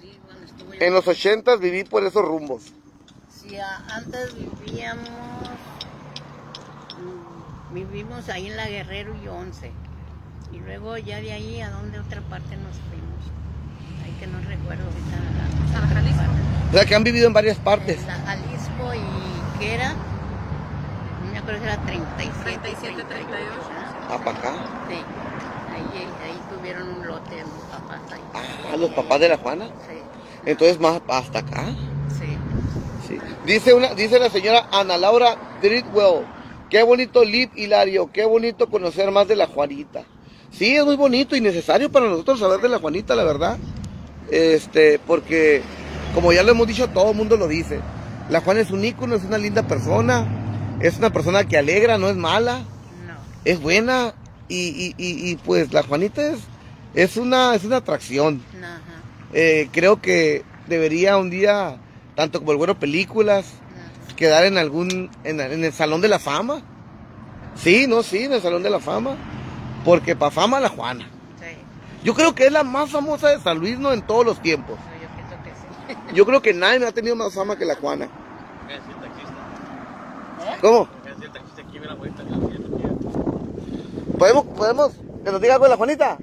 [0.00, 2.72] Sí, cuando estuvo yo- en los 80 viví por esos rumbos.
[3.30, 5.08] Sí, antes vivíamos,
[6.98, 9.70] mm, vivimos ahí en la Guerrero y 11.
[10.52, 13.22] Y luego ya de ahí a donde otra parte nos fuimos.
[14.04, 15.16] Ahí que no recuerdo ahorita.
[15.72, 16.22] La, ¿A la Jalisco?
[16.68, 18.04] O sea que han vivido en varias partes.
[18.06, 22.38] La Jalisco y que era, no me acuerdo si era 37.
[22.44, 23.50] 37, 38.
[23.68, 23.92] ¿verdad?
[24.10, 24.52] Ah, para acá.
[24.88, 24.94] Sí,
[25.72, 27.44] ahí, ahí tuvieron un lote
[28.34, 29.66] Ah, los papás de la Juana.
[29.66, 29.94] Sí,
[30.46, 31.64] Entonces más hasta acá.
[32.18, 32.26] sí.
[33.08, 33.18] Sí.
[33.46, 36.26] Dice una, dice la señora Ana Laura Dritwell,
[36.68, 40.02] qué bonito Lip Hilario, qué bonito conocer más de la Juanita.
[40.52, 43.56] Sí, es muy bonito y necesario para nosotros saber de la Juanita, la verdad.
[44.30, 45.62] Este, porque
[46.14, 47.80] como ya lo hemos dicho, todo el mundo lo dice.
[48.28, 50.26] La Juana es un ícono, es una linda persona,
[50.80, 52.58] es una persona que alegra, no es mala,
[53.06, 54.12] No, es buena
[54.48, 56.40] y, y- y- y, pues la Juanita es,
[56.94, 58.42] es una, es una atracción.
[58.58, 58.80] ajá,
[59.32, 61.76] Eh, creo que debería un día,
[62.14, 63.46] tanto como el bueno películas,
[64.16, 66.60] quedar en algún, en, en el Salón de la Fama.
[67.54, 69.16] Sí, no, sí, en el Salón de la Fama.
[69.84, 71.08] Porque para fama la Juana.
[71.38, 71.46] Sí,
[72.04, 73.92] Yo creo que es la más famosa de San Luis, ¿no?
[73.92, 74.76] En todos los tiempos.
[74.76, 76.14] no, yo pienso que sí.
[76.16, 78.08] Yo creo que nadie ha tenido más fama que la Juana.
[80.60, 80.88] ¿Cómo?
[84.18, 84.92] ¿Podemos, podemos
[85.24, 86.18] que nos diga algo de la Juanita?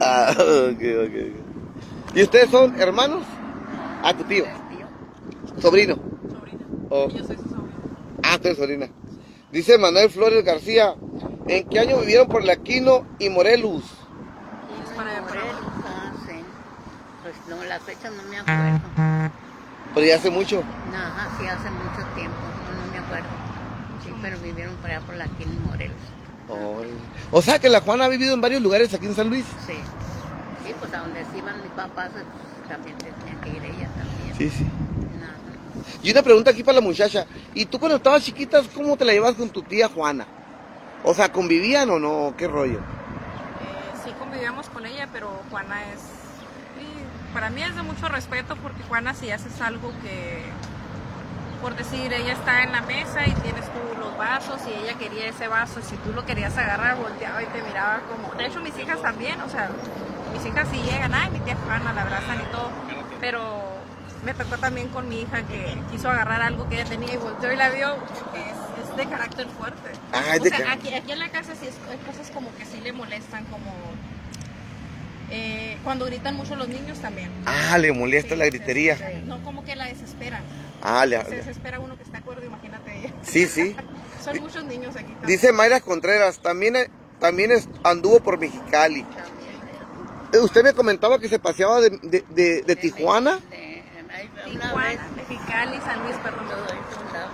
[0.00, 2.16] Ah, ok, ok, ok.
[2.16, 3.22] ¿Y ustedes son hermanos?
[4.02, 4.44] Ah, tu tío,
[5.60, 5.96] sobrino.
[6.32, 6.64] Sobrina.
[6.88, 7.08] Oh.
[7.08, 7.78] Yo soy su sobrina.
[8.22, 8.88] Ah, tú eres sobrina.
[9.52, 10.94] Dice Manuel Flores García,
[11.46, 13.82] ¿en qué año vivieron por la Quino y Morelos?
[14.96, 16.34] Para ah, sí.
[17.22, 18.80] Pues no, las fechas no me acuerdo.
[19.94, 20.62] Pero ya hace mucho.
[20.90, 23.28] No, ajá, sí, hace mucho tiempo, no, no me acuerdo.
[24.04, 25.96] Sí, pero vivieron por allá por la Quini Morelos.
[26.54, 26.92] Órale.
[27.30, 29.44] O sea que la Juana ha vivido en varios lugares aquí en San Luis.
[29.66, 29.74] Sí.
[30.66, 32.24] Sí, pues a donde se iban mis papás, pues,
[32.68, 34.36] también tenía que ir ella también.
[34.36, 34.64] Sí, sí.
[34.64, 37.26] No, Y una pregunta aquí para la muchacha.
[37.54, 40.26] ¿Y tú cuando estabas chiquitas, cómo te la llevas con tu tía Juana?
[41.02, 42.34] O sea, ¿convivían o no?
[42.36, 42.78] ¿Qué rollo?
[42.78, 46.00] Eh, sí convivíamos con ella, pero Juana es...
[47.32, 50.42] para mí es de mucho respeto porque Juana si haces algo que...
[51.60, 55.26] Por decir, ella está en la mesa y tienes tú los vasos y ella quería
[55.28, 58.34] ese vaso y si tú lo querías agarrar, volteaba y te miraba como...
[58.34, 59.70] De hecho, mis hijas también, o sea,
[60.32, 62.70] mis hijas si llegan, ay, mi tía Juana, la abrazan y todo,
[63.20, 63.62] pero
[64.24, 67.52] me tocó también con mi hija que quiso agarrar algo que ella tenía y volteó
[67.52, 69.90] y la vio, es, es de carácter fuerte.
[70.12, 72.64] Ah, es o sea, aquí, aquí en la casa sí es, hay cosas como que
[72.64, 73.70] sí le molestan, como
[75.30, 77.30] eh, cuando gritan mucho los niños también.
[77.44, 78.96] Ah, le molesta Sí, la gritería.
[78.96, 80.42] se- no, como que la desesperan.
[80.82, 83.12] Ah, le, Se desespera uno que está acuerdo, imagínate ella.
[83.22, 83.76] Sí, sí.
[84.24, 85.26] Son muchos niños aquí también.
[85.26, 86.74] Dice Mayra Contreras, también,
[87.18, 89.02] también es- anduvo por Mexicali.
[89.02, 90.44] También.
[90.44, 93.40] Usted me comentaba que se paseaba de, de- de- de Tijuana.
[94.44, 96.46] Tijuana, Mexicali, San Luis, perdón.
[96.48, 97.30] todo eso andaba.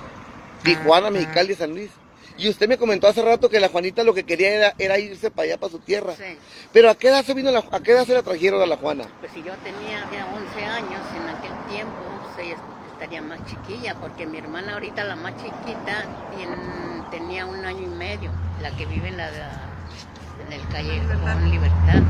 [0.62, 1.90] Tijuana, Mexicali, San Luis.
[2.38, 5.30] Y usted me comentó hace rato que la Juanita lo que quería era, era irse
[5.30, 6.14] para allá, para su tierra.
[6.16, 6.37] Sí.
[6.72, 8.76] Pero ¿a qué edad se vino la, a qué edad se la trajeron a la
[8.76, 9.04] Juana?
[9.20, 11.94] Pues si yo tenía ya 11 años en aquel tiempo,
[12.38, 12.56] ella
[12.96, 16.04] estaría más chiquilla, porque mi hermana ahorita, la más chiquita,
[16.35, 18.30] tien- tenía un año y medio,
[18.62, 21.35] la que vive en, la, en el calle Libertad.
[21.35, 22.02] con Libertad.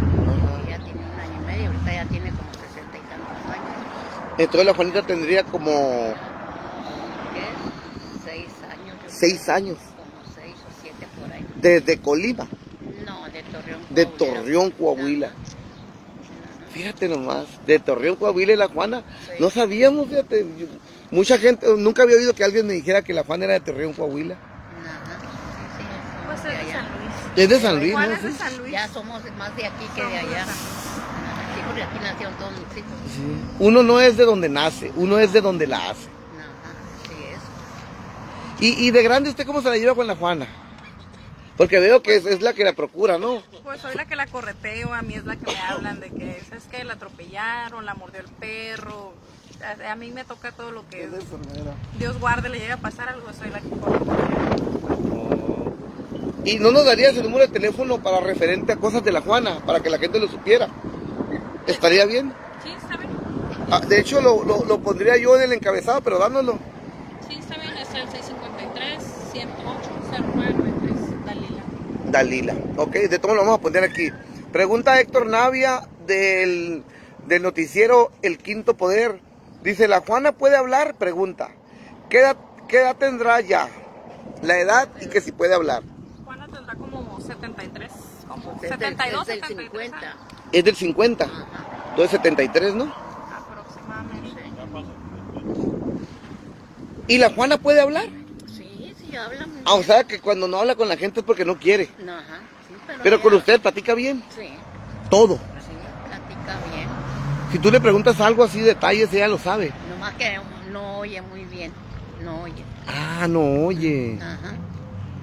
[0.66, 4.38] Ella tiene un año y medio, ahorita ya tiene como 60 y tantos años.
[4.38, 5.70] Entonces la Juanita tendría como
[7.34, 7.44] ¿Qué?
[8.24, 8.96] Seis años.
[9.08, 11.44] seis años Como seis o siete por ahí.
[11.56, 12.46] desde Colima,
[13.04, 13.80] No, de Torreón.
[13.90, 14.06] de.
[14.06, 15.30] Torreón, Coahuila.
[16.76, 19.02] Fíjate nomás, de Torreón, Coahuila y la Juana.
[19.26, 19.32] Sí.
[19.38, 20.46] No sabíamos, fíjate.
[20.58, 20.66] yo-
[21.10, 23.92] mucha gente, nunca había oído que alguien me dijera que la Juana era de Torreón,
[23.94, 24.34] Coahuila.
[24.34, 25.18] Ajá.
[25.78, 26.72] Sí, sí, Pues es de.
[26.72, 27.36] San Luis.
[27.36, 28.14] Es de San Luis, Juan ¿no?
[28.16, 28.32] es de.
[28.32, 28.72] San Luis.
[28.72, 30.44] Ya somos más de aquí que de allá.
[30.46, 32.90] Sí, porque aquí nacieron todos mis hijos.
[33.14, 33.22] Sí.
[33.58, 36.08] Uno no es de donde nace, uno es de donde la hace.
[36.08, 37.14] Ajá, sí
[38.68, 38.76] es.
[38.78, 40.46] Y, y de grande, ¿usted cómo se la lleva con la Juana?
[41.56, 43.42] Porque veo que es, es la que la procura, ¿no?
[43.64, 46.38] Pues soy la que la correteo, a mí es la que me hablan de que
[46.54, 49.14] es que la atropellaron, la mordió el perro.
[49.64, 51.08] A, a mí me toca todo lo que
[51.98, 54.16] Dios guarde, le llega a pasar algo, soy la que correteo.
[56.44, 59.60] Y no nos darías el número de teléfono para referente a cosas de la Juana,
[59.66, 60.68] para que la gente lo supiera.
[61.66, 62.32] ¿Estaría bien?
[62.62, 63.10] Sí, está bien.
[63.70, 66.58] Ah, de hecho, lo, lo- lo pondría yo en el encabezado, pero dándolo.
[67.28, 68.45] Sí, está bien, es el 653
[72.16, 72.54] Dalila.
[72.78, 74.10] Ok, de todo lo vamos a poner aquí.
[74.52, 76.82] Pregunta Héctor Navia del,
[77.26, 79.20] del noticiero El Quinto Poder.
[79.62, 80.94] Dice, ¿la Juana puede hablar?
[80.94, 81.50] Pregunta.
[82.08, 82.36] ¿Qué edad,
[82.68, 83.68] qué edad tendrá ya?
[84.42, 85.82] La edad y que si puede hablar.
[86.24, 87.90] Juana tendrá como 73,
[88.28, 89.96] como Es del- 72, es del 73 50.
[89.98, 90.16] años,
[90.52, 91.24] Es del 50.
[91.24, 91.46] Ajá.
[91.90, 92.84] Entonces 73, ¿no?
[92.84, 94.42] aproximadamente.
[97.08, 98.06] ¿Y la Juana puede hablar?
[99.06, 101.26] Sí, sí, habla muy Ah, o sea que cuando no habla con la gente es
[101.26, 101.88] porque no quiere.
[101.98, 104.22] No, Ajá, sí, pero, Pero con usted platica bien.
[104.34, 104.48] Sí,
[105.10, 105.36] Todo.
[105.36, 105.72] sí,
[106.08, 106.88] platica bien.
[107.52, 109.72] Si tú le preguntas algo así, detalles, ella lo sabe.
[109.90, 110.38] Nomás que
[110.72, 111.72] no oye muy bien.
[112.22, 112.64] No oye.
[112.88, 114.18] Ah, no oye.
[114.20, 114.54] Ajá.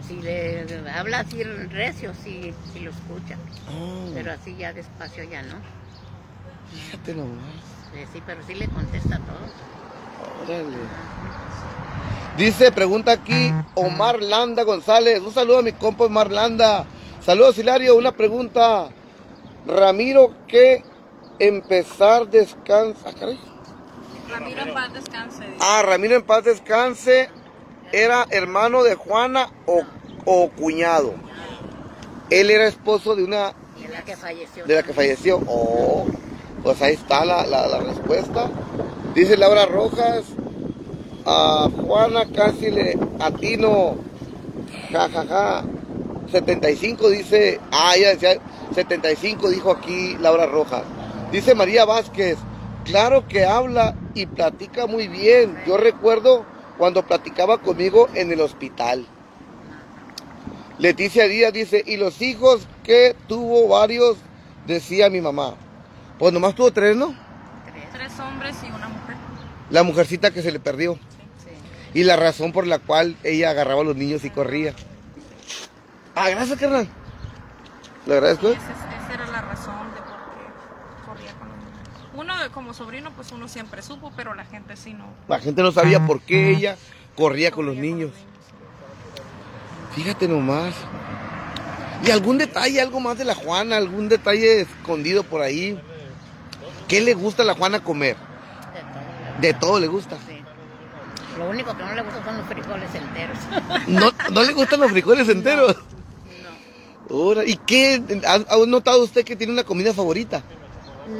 [0.07, 0.65] Si le
[0.95, 3.35] habla así recio, sí, sí lo escucha.
[3.69, 5.55] Oh, Pero así ya despacio ya no.
[6.71, 7.53] fíjate nomás.
[8.11, 9.82] Sí, pero sí le contesta todo.
[12.37, 15.19] Dice, pregunta aquí Omar Landa González.
[15.21, 16.85] Un saludo a mi compa Omar Landa.
[17.23, 17.95] Saludos, Hilario.
[17.95, 18.89] Una pregunta.
[19.67, 20.83] Ramiro, ¿qué
[21.39, 22.99] empezar descansa?
[23.05, 23.39] Ah, caray.
[24.29, 25.45] Ramiro en paz descanse.
[25.45, 25.57] dice.
[25.61, 27.29] Ah, Ramiro en paz descanse.
[27.91, 29.83] ¿Era hermano de Juana o,
[30.25, 31.13] o cuñado?
[32.31, 34.65] Él era esposo de una Y la que falleció.
[34.65, 35.39] de la que falleció.
[35.47, 36.07] Oh,
[36.63, 38.49] pues ahí está la, la- la respuesta.
[39.15, 40.25] Dice Laura Rojas.
[41.25, 43.95] A Juana casi le atino.
[44.91, 45.63] Ja, ja, ja.
[46.31, 47.59] 75 dice.
[47.71, 48.39] Ah, ya decía.
[48.73, 50.83] 75 dijo aquí Laura Rojas.
[51.31, 52.37] Dice María Vázquez.
[52.85, 55.57] Claro que habla y platica muy bien.
[55.65, 56.45] Yo recuerdo
[56.77, 59.05] cuando platicaba conmigo en el hospital.
[60.79, 64.17] Leticia Díaz dice, y los hijos que tuvo varios,
[64.65, 65.53] decía mi mamá.
[66.19, 67.15] Pues nomás tuvo tres, ¿no?
[67.71, 67.85] Tres.
[67.93, 68.82] Tres hombres y una.
[69.73, 70.93] La mujercita que se le perdió.
[70.93, 71.99] Sí.
[71.99, 74.75] Y la razón por la cual ella agarraba a los niños y corría.
[76.13, 76.87] Ah, gracias, carnal.
[78.05, 78.49] Le agradezco.
[78.49, 82.13] Esa, esa era la razón de por qué corría con los niños.
[82.13, 85.07] Uno como sobrino, pues uno siempre supo, pero la gente sí no.
[85.27, 86.77] La gente no sabía por qué ella
[87.15, 88.11] corría con los niños.
[89.95, 90.75] Fíjate nomás.
[92.05, 93.77] ¿Y algún detalle, algo más de la Juana?
[93.77, 95.81] ¿Algún detalle escondido por ahí?
[96.87, 98.17] ¿Qué le gusta a la Juana comer?
[99.39, 99.79] De todo.
[99.79, 100.17] Le gusta.
[100.27, 100.41] Sí.
[101.37, 103.37] Lo único que no le gusta son los frijoles enteros.
[103.87, 105.75] ¿No, no le gustan los frijoles enteros?
[107.09, 107.43] no.
[107.43, 108.01] ¿Y qué?
[108.27, 110.43] ¿Ha, ha notado usted que tiene una comida favorita?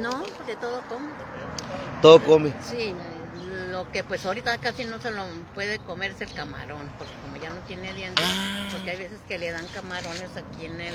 [0.00, 1.08] No, de todo como.
[2.00, 2.52] Todo come.
[2.68, 2.94] Sí,
[3.74, 7.42] lo que pues ahorita casi no se lo puede comer es el camarón, porque como
[7.42, 8.68] ya no tiene dientes, Ah.
[8.70, 10.94] porque hay veces que le dan camarones aquí en el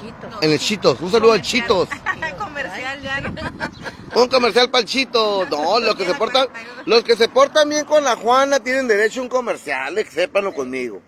[0.00, 0.28] chito.
[0.40, 1.00] En el Chitos.
[1.02, 1.88] Un saludo al Chitos.
[2.38, 3.20] Comercial ya.
[3.20, 4.22] ¿no?
[4.22, 5.46] Un comercial para el Chito.
[5.50, 6.48] No, los que se portan,
[6.86, 11.02] los que se portan bien con la Juana tienen derecho a un comercial, sépanlo conmigo.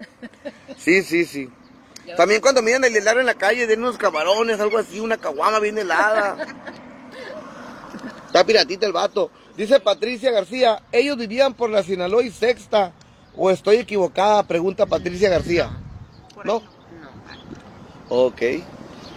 [0.76, 1.50] Sí, sí, sí.
[2.14, 5.60] También cuando miran el helado en la calle, den unos camarones, algo así, una caguama
[5.60, 6.36] bien helada.
[8.26, 9.30] Está piratita el vato.
[9.61, 12.94] Dice Patricia García, ellos vivían por la Sinaloa y Sexta.
[13.37, 14.42] ¿O estoy equivocada?
[14.44, 15.70] Pregunta Patricia García.
[16.46, 16.62] No.
[16.62, 16.62] No.
[18.09, 18.40] Ok.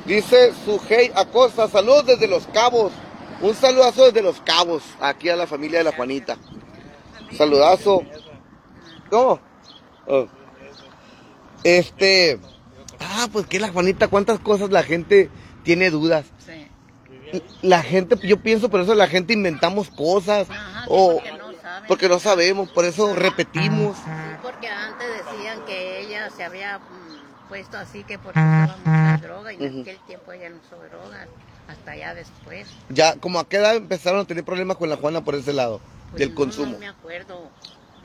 [0.05, 2.91] Dice Sujei Acosta, saludos desde Los Cabos.
[3.39, 6.35] Un saludazo desde Los Cabos, aquí a la familia de la Juanita.
[7.37, 8.01] Saludazo.
[9.09, 9.39] ¿Cómo?
[10.07, 10.27] Oh.
[11.63, 12.37] Este.
[12.99, 15.29] Ah, pues que la Juanita, cuántas cosas la gente
[15.63, 16.25] tiene dudas.
[17.61, 20.49] La gente, yo pienso por eso la gente inventamos cosas.
[20.49, 21.87] Ajá, sí, o porque no saben.
[21.87, 23.97] porque no sabemos, por eso repetimos.
[23.97, 24.03] Sí,
[24.41, 29.53] porque antes decían que ella se había mm, puesto así que porque usaba mucha droga
[29.53, 29.81] y en Ujú.
[29.81, 31.27] aquel tiempo ella no usó drogas,
[31.67, 32.67] hasta ya después.
[32.89, 35.79] Ya, como a qué edad empezaron a tener problemas con la Juana por ese lado,
[36.11, 36.73] Pues del no, consumo.
[36.73, 37.49] No me acuerdo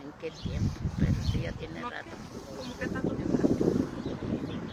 [0.02, 2.06] en qué tiempo, pero sí ya tiene rato.
[2.56, 3.38] ¿Cómo que tanto tiempo?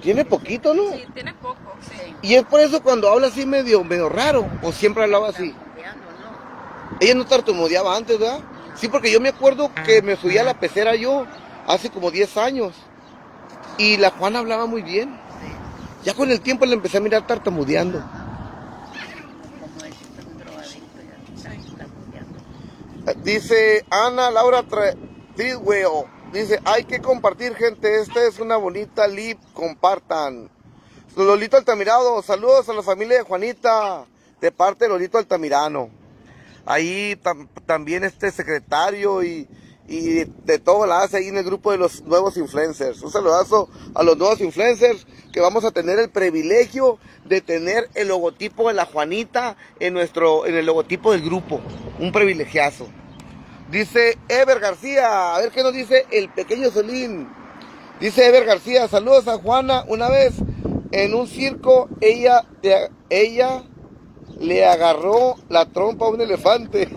[0.06, 0.92] Tiene poquito, ¿no?
[0.92, 2.16] Sí, tiene poco, sí.
[2.22, 5.50] Y es por eso cuando habla así medio, medio raro, o siempre hablaba así.
[5.52, 6.06] Tartamudeando,
[6.92, 6.98] ¿no?
[7.00, 8.40] Ella no tartamudeaba antes, ¿verdad?
[8.76, 11.26] Sí, porque yo me acuerdo que me subía a la pecera yo
[11.66, 12.76] hace como 10 años.
[13.80, 15.10] Y la Juana hablaba muy bien.
[15.42, 15.48] Sí.
[16.04, 18.04] Ya con el tiempo le empecé a mirar tartamudeando.
[23.24, 24.64] Dice Ana Laura
[25.36, 30.50] Tidwell, dice, hay que compartir gente, esta es una bonita lip, compartan.
[31.16, 34.06] Lolito Altamirado, saludos a la familia de Juanita,
[34.42, 35.90] de parte de Lolito Altamirano.
[36.66, 39.48] Ahí tam- también este secretario y,
[39.88, 43.02] y de, todo la hace ahí en el grupo de los nuevos influencers.
[43.02, 48.10] Un saludazo a los nuevos influencers que vamos a tener el privilegio de tener el
[48.10, 51.62] logotipo de la Juanita en nuestro, en el logotipo del grupo.
[52.00, 52.88] Un privilegiazo.
[53.72, 57.28] Dice Ever García, a ver qué nos dice el pequeño Solín.
[58.00, 59.84] Dice Ever García, saludos a Juana.
[59.88, 60.36] Una vez
[60.92, 62.46] en un circo, ella,
[63.10, 63.64] ella
[64.40, 66.90] le agarró la trompa a un elefante.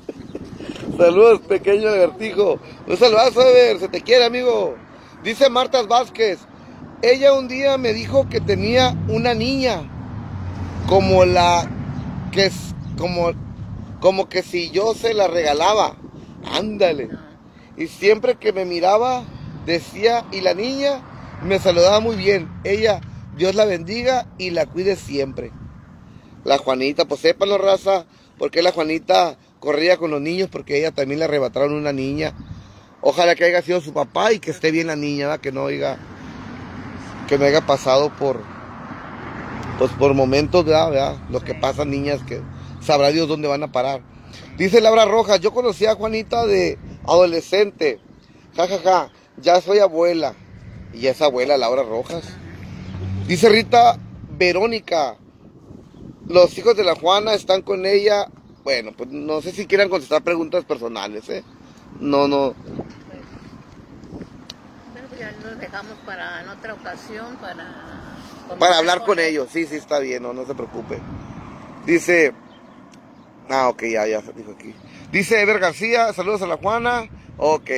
[0.98, 2.60] saludos, pequeño vertijo.
[2.86, 4.76] Un saludazo, Ever, se te quiere, amigo.
[5.24, 6.40] Dice Marta Vázquez,
[7.00, 9.82] ella un día me dijo que tenía una niña
[10.86, 11.66] como la
[12.32, 13.32] que es como
[14.00, 15.96] como que si yo se la regalaba.
[16.44, 17.10] Ándale.
[17.76, 19.24] Y siempre que me miraba
[19.66, 21.02] decía y la niña
[21.42, 22.50] me saludaba muy bien.
[22.64, 23.00] Ella,
[23.36, 25.52] Dios la bendiga y la cuide siempre.
[26.44, 28.06] La Juanita, pues sépanlo, raza,
[28.38, 32.34] porque la Juanita corría con los niños porque ella también le arrebataron una niña.
[33.02, 35.40] Ojalá que haya sido su papá y que esté bien la niña, ¿verdad?
[35.40, 35.98] que no haya
[37.28, 38.42] que no haya pasado por
[39.78, 40.90] pues por momentos, ¿verdad?
[40.90, 41.16] ¿verdad?
[41.30, 42.42] Lo que pasan niñas que
[42.80, 44.02] sabrá Dios dónde van a parar.
[44.56, 48.00] Dice Laura Rojas, yo conocí a Juanita de adolescente.
[48.56, 50.34] Ja, ja, ja, ya soy abuela.
[50.92, 52.24] Y es abuela Laura Rojas.
[53.26, 53.98] Dice Rita
[54.36, 55.16] Verónica,
[56.26, 58.26] los hijos de la Juana están con ella.
[58.64, 61.44] Bueno, pues no sé si quieran contestar preguntas personales, ¿eh?
[61.98, 62.54] No, no.
[64.92, 68.56] Bueno, pues ya los dejamos para en otra ocasión, para...
[68.58, 70.98] Para hablar con ellos, sí, sí, está bien, no, no se preocupe.
[71.86, 72.32] Dice,
[73.50, 74.74] ah, ok, ya, ya, dijo aquí.
[75.12, 77.70] Dice Ever García, saludos a la Juana, ok,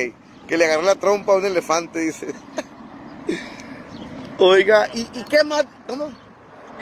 [0.47, 2.27] que le agarró la trompa a un elefante, dice.
[4.37, 5.65] Oiga, ¿y, y qué más?
[5.87, 6.11] ¿Cómo?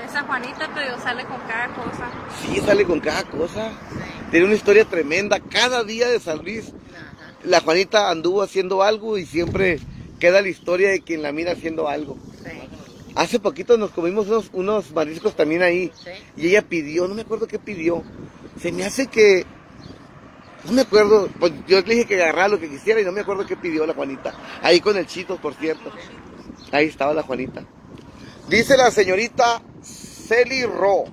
[0.05, 2.09] Esa Juanita te digo, sale con cada cosa.
[2.41, 3.69] Sí, sale con cada cosa.
[3.69, 3.99] Sí.
[4.31, 5.39] Tiene una historia tremenda.
[5.39, 7.35] Cada día de San Luis, Ajá.
[7.43, 9.79] la Juanita anduvo haciendo algo y siempre
[10.19, 12.17] queda la historia de quien la mira haciendo algo.
[12.43, 12.51] Sí.
[13.15, 15.91] Hace poquito nos comimos unos, unos mariscos también ahí.
[15.93, 16.09] Sí.
[16.37, 18.03] Y ella pidió, no me acuerdo qué pidió.
[18.61, 19.45] Se me hace que.
[20.65, 21.29] No me acuerdo.
[21.39, 23.85] Pues yo le dije que agarrara lo que quisiera y no me acuerdo qué pidió
[23.85, 24.33] la Juanita.
[24.61, 25.91] Ahí con el chito, por cierto.
[26.71, 27.63] Ahí estaba la Juanita.
[28.47, 31.05] Dice la señorita Celi Ro.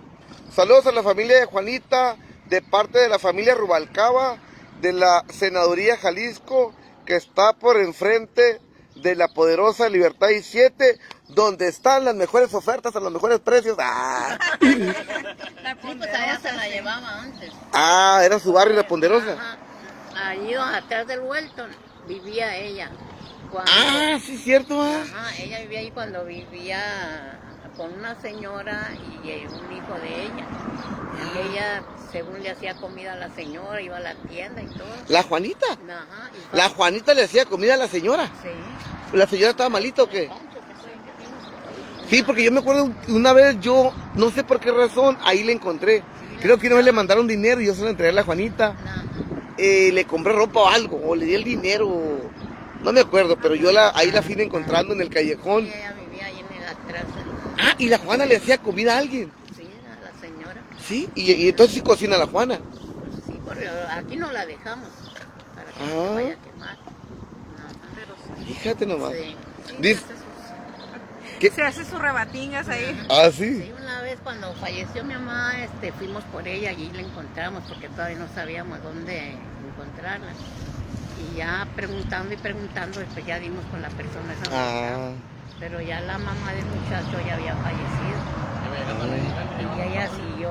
[0.53, 2.17] Saludos a la familia de Juanita,
[2.49, 4.39] de parte de la familia Rubalcaba,
[4.81, 6.75] de la Senaduría Jalisco,
[7.07, 8.61] que está por enfrente
[8.97, 10.99] de la poderosa Libertad y 7,
[11.29, 13.77] donde están las mejores ofertas a los mejores precios.
[13.79, 14.39] Ah,
[15.63, 15.97] La pues
[16.43, 17.53] se la llevaba antes.
[17.73, 19.33] Ah, era su barrio la ponderosa.
[19.33, 19.59] Ajá.
[20.31, 21.71] Allí atrás del Welton
[22.07, 22.91] vivía ella.
[23.51, 24.81] Cuando, Ah, sí, cierto.
[24.83, 25.03] ah.
[25.03, 27.39] Ajá, ella vivía ahí cuando vivía
[27.77, 28.89] con una señora
[29.23, 30.47] y eh, un hijo de ella.
[31.35, 34.89] Y ella, según le hacía comida a la señora, iba a la tienda y todo.
[35.09, 35.67] La Juanita.
[35.67, 38.27] Ajá, y La Juanita le hacía comida a la señora.
[38.43, 38.49] Sí.
[39.17, 40.31] ¿La señora estaba malita o qué?
[42.11, 45.53] Sí, porque yo me acuerdo una vez yo, no sé por qué razón, ahí le
[45.53, 46.03] encontré.
[46.41, 48.75] Creo que una vez le mandaron dinero y yo se lo entregué a la Juanita.
[49.59, 52.21] Eh, le compré ropa o algo, o le di el dinero.
[52.83, 55.67] No me acuerdo, pero yo la, ahí la fui encontrando en el callejón.
[55.67, 57.05] ella vivía ahí en el atrás.
[57.59, 59.33] Ah, y la Juana le hacía comida a alguien.
[59.57, 60.63] Sí, a la señora.
[60.87, 62.61] Sí, y, y entonces sí cocina la Juana.
[63.27, 64.89] Sí, porque aquí no la dejamos
[65.57, 66.07] para que no Ah.
[66.09, 66.69] se vaya a quemar.
[66.71, 66.79] Ajá.
[67.97, 68.15] Pero
[68.47, 68.55] sí.
[68.55, 69.13] Fíjate nomás.
[69.13, 69.37] Sí.
[69.81, 70.03] Dice-
[71.39, 71.51] ¿Qué?
[71.51, 73.07] Se hace sus rebatingas ahí.
[73.09, 73.63] Ah, sí.
[73.63, 77.89] Sí, una vez cuando falleció mi mamá, este, fuimos por ella y la encontramos porque
[77.89, 79.35] todavía no sabíamos dónde
[79.73, 80.33] encontrarla.
[81.33, 84.51] Y ya preguntando y preguntando, después ya dimos con la persona esa.
[84.53, 85.11] Ah,
[85.61, 88.19] Pero ya la mamá del muchacho ya había fallecido.
[89.77, 90.51] Y ella siguió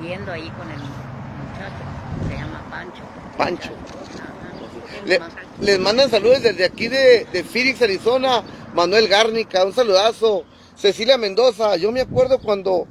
[0.00, 2.28] viendo ahí con el muchacho.
[2.28, 3.02] Se llama Pancho.
[3.38, 3.70] Pancho.
[4.14, 5.06] Ajá.
[5.06, 5.20] Le-
[5.60, 8.42] les mandan saludos desde aquí de, de Phoenix, Arizona.
[8.74, 10.44] Manuel Gárnica, un saludazo.
[10.76, 12.88] Cecilia Mendoza, yo me acuerdo cuando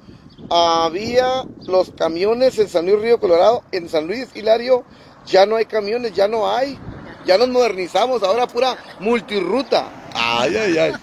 [0.50, 4.86] había los camiones en San Luis Río Colorado, en San Luis Hilario,
[5.26, 6.80] ya no hay camiones, ya no hay.
[7.26, 9.88] Ya nos modernizamos, ahora pura multirruta.
[10.14, 10.94] Ay, ay, ay.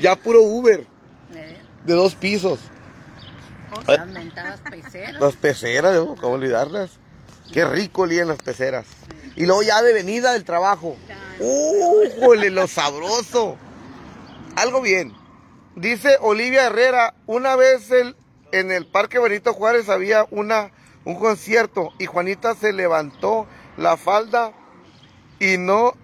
[0.00, 0.86] Ya puro Uber
[1.84, 2.58] de dos pisos.
[3.86, 5.20] Las mentadas peceras.
[5.20, 6.16] Las peceras, ¿no?
[6.16, 6.90] ¿cómo olvidarlas?
[7.52, 8.86] Qué rico olían las peceras.
[9.36, 10.96] Y luego ya de venida del trabajo.
[11.38, 13.56] ¡Újole, lo sabroso!
[14.58, 15.14] Algo bien.
[15.76, 17.92] Dice Olivia Herrera, una vez
[18.50, 20.72] en el Parque Benito Juárez había una,
[21.04, 23.46] un concierto y Juanita se levantó
[23.76, 24.52] la falda
[25.38, 25.94] y no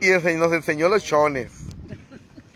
[0.00, 1.50] y nos enseñó los chones.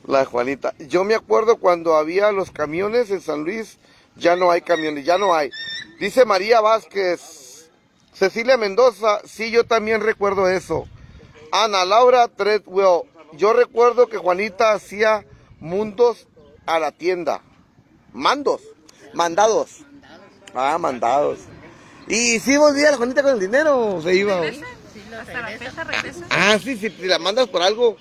[0.06, 0.74] La Juanita.
[0.78, 3.78] Yo me acuerdo cuando había los camiones en San Luis,
[4.14, 5.50] ya no hay camiones, ya no hay.
[5.98, 7.68] Dice María Vázquez,
[8.12, 10.86] Cecilia Mendoza, sí, yo también recuerdo eso.
[11.50, 13.02] Ana Laura Treadwell,
[13.32, 15.24] yo recuerdo que Juanita hacía
[15.60, 16.26] mundos
[16.66, 17.40] a la tienda.
[18.12, 18.60] Mandos,
[19.14, 19.84] mandados.
[20.54, 21.40] Ah, mandados.
[22.06, 24.40] Y sí volvía la Juanita con el dinero, se iba.
[24.40, 24.66] Regresa.
[24.92, 26.26] Sí, lo Hasta la fecha regresa.
[26.30, 27.96] Ah, sí, si la mandas por algo,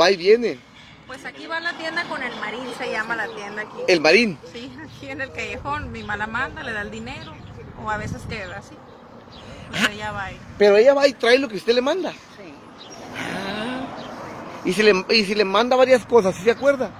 [0.00, 0.58] va y viene.
[1.06, 3.76] Pues aquí va la tienda con el marín, se llama la tienda aquí.
[3.86, 4.38] El marín.
[4.52, 7.34] Sí, aquí en el callejón, mi mala manda, le da el dinero.
[7.84, 8.74] O a veces que así.
[9.72, 10.40] Y ella va ahí.
[10.58, 12.12] Pero ella va y trae lo que usted le manda.
[12.12, 12.54] Sí.
[14.64, 16.90] Y si le, y si le manda varias cosas, ¿sí se acuerda?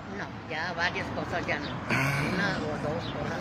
[0.82, 1.68] Varias cosas ya no.
[1.68, 3.38] Una o dos cosas.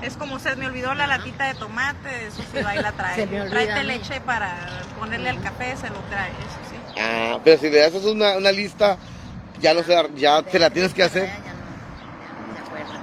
[0.00, 3.26] Es como se me olvidó la latita de tomate, eso sí va y la trae.
[3.26, 4.56] Tráete a leche para
[4.98, 6.76] ponerle al café, se lo trae, eso sí.
[6.98, 8.96] Ah, pero si le haces una, una lista,
[9.60, 11.26] ya no se, ya te la tienes que hacer.
[11.26, 13.00] Ya no, ya no se acuerda.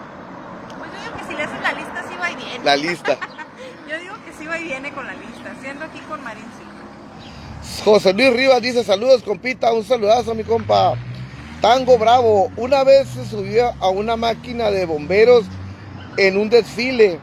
[0.79, 2.63] Pues yo digo que si le haces la lista sí va y viene.
[2.65, 3.17] La lista.
[3.87, 7.83] Yo digo que sí va y viene con la lista, siendo aquí con Marín sí.
[7.83, 10.95] José Luis Rivas dice saludos, compita, un saludazo mi compa.
[11.61, 15.45] Tango Bravo, una vez se subió a una máquina de bomberos
[16.17, 17.19] en un desfile,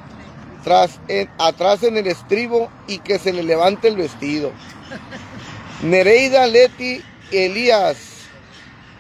[1.39, 4.53] atrás en el estribo y que se le levante el vestido.
[5.83, 7.97] Nereida Leti Elías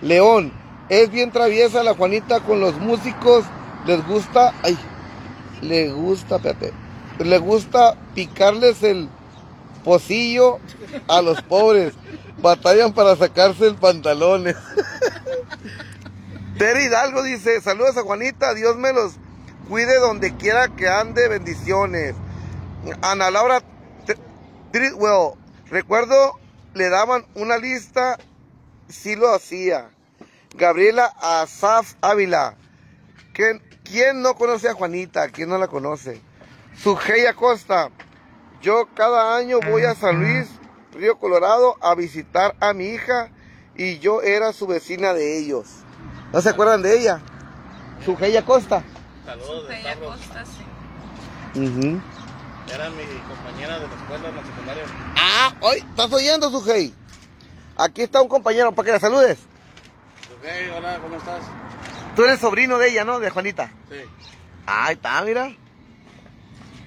[0.00, 0.52] León,
[0.88, 3.44] es bien traviesa la Juanita con los músicos,
[3.86, 4.76] les gusta, ay,
[5.60, 6.72] le gusta, espérate,
[7.18, 9.08] le gusta picarles el
[9.84, 10.58] pocillo
[11.08, 11.94] a los pobres.
[12.42, 14.56] Batallan para sacarse el pantalones.
[16.58, 19.14] Tere Hidalgo dice, saludos a Juanita, Dios me los
[19.68, 22.14] cuide donde quiera que ande, bendiciones.
[23.00, 23.60] Ana Laura
[24.04, 24.18] T-
[24.72, 25.34] Treadwell,
[25.70, 26.38] recuerdo,
[26.74, 28.18] le daban una lista,
[28.88, 29.90] sí lo hacía.
[30.54, 32.56] Gabriela Asaf Ávila,
[33.32, 35.28] ¿quién, quién no conoce a Juanita?
[35.28, 36.20] ¿Quién no la conoce?
[36.76, 37.90] Sujei Acosta,
[38.60, 40.48] yo cada año voy a San Luis,
[40.92, 43.30] Río Colorado, a visitar a mi hija
[43.74, 45.66] y yo era su vecina de ellos.
[46.32, 47.20] ¿No se acuerdan de ella?
[48.04, 48.82] Sujei Acosta.
[49.24, 49.64] Saludos.
[50.00, 52.00] Costa, sí.
[52.72, 54.84] Era mi compañera de la escuela en la secundaria.
[55.16, 56.94] Ah, hoy, ¿estás oyendo, Sujei?
[57.76, 59.38] Aquí está un compañero para que la saludes.
[60.38, 61.42] Ok, hola, ¿cómo estás?
[62.16, 63.20] Tú eres sobrino de ella, ¿no?
[63.20, 63.72] De Juanita.
[63.90, 63.98] Sí.
[64.66, 65.54] Ahí está, mira.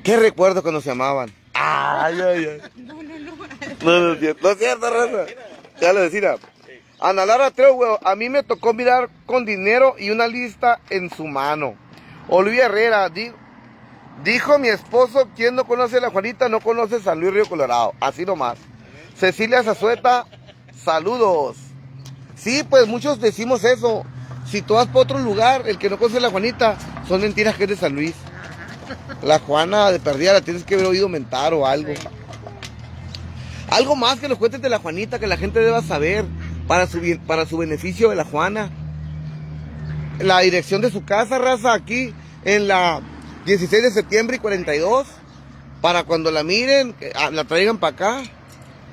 [0.03, 1.33] Qué recuerdo cuando se llamaban.
[1.55, 2.61] Ay, ay, ay.
[2.75, 3.35] No, no, no.
[3.83, 5.31] No, no es cierto, no es cierto, raza.
[5.81, 6.35] Ya lo decía.
[6.99, 11.25] Ana Lara Treadwell, a mí me tocó mirar con dinero y una lista en su
[11.25, 11.75] mano.
[12.29, 13.31] Olivia Herrera, di-
[14.23, 17.93] dijo mi esposo, quien no conoce a la Juanita no conoce San Luis Río Colorado.
[17.99, 18.57] Así nomás.
[19.17, 20.25] Cecilia Zazueta,
[20.83, 21.57] saludos.
[22.35, 24.05] Sí, pues muchos decimos eso.
[24.49, 26.77] Si tú vas para otro lugar, el que no conoce a la Juanita,
[27.07, 28.13] son mentiras que es de San Luis.
[29.21, 31.93] La Juana de perdida la tienes que haber oído mentar o algo.
[33.69, 36.25] Algo más que nos cuentes de la Juanita que la gente deba saber
[36.67, 38.69] para su, para su beneficio de la Juana.
[40.19, 42.13] La dirección de su casa, raza, aquí
[42.43, 43.01] en la
[43.45, 45.07] 16 de septiembre y 42.
[45.81, 48.23] Para cuando la miren, ah, la traigan para acá.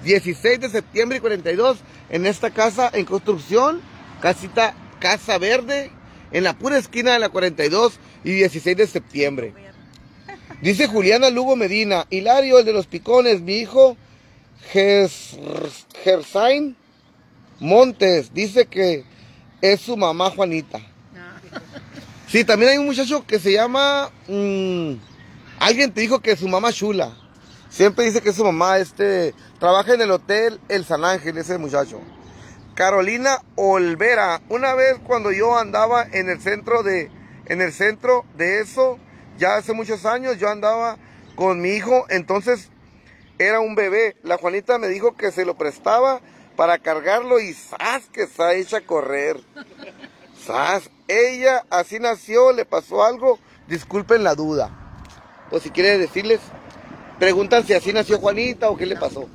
[0.04, 1.78] 16 de septiembre y 42
[2.10, 3.80] en esta casa en construcción.
[4.20, 5.90] Casita Casa Verde
[6.32, 9.71] en la pura esquina de la 42 y 16 de septiembre.
[10.62, 13.96] Dice Juliana Lugo Medina, Hilario, el de los picones, mi hijo
[16.04, 16.76] Gersain
[17.58, 19.04] Montes, dice que
[19.60, 20.80] es su mamá Juanita.
[22.28, 24.12] Sí, también hay un muchacho que se llama...
[24.28, 24.92] mm,
[25.58, 27.10] alguien te dijo que su mamá chula.
[27.68, 32.00] Siempre dice que su mamá este, trabaja en el hotel El San Ángel, ese muchacho.
[32.76, 34.40] Carolina Olvera.
[34.48, 37.10] Una vez cuando yo andaba en el centro de,
[37.46, 39.00] en el centro de eso,
[39.38, 40.96] ya hace muchos años, yo andaba
[41.36, 42.70] con mi hijo, entonces
[43.38, 44.16] era un bebé.
[44.22, 46.20] La Juanita me dijo que se lo prestaba
[46.56, 48.06] para cargarlo y ¡zas!
[48.12, 49.40] que está hecha a correr.
[50.44, 50.90] ¡Zas!
[51.08, 54.70] Ella así nació, le pasó algo, disculpen la duda.
[55.50, 56.40] O si quiere decirles,
[57.18, 59.28] preguntan si así nació Juanita o qué le pasó.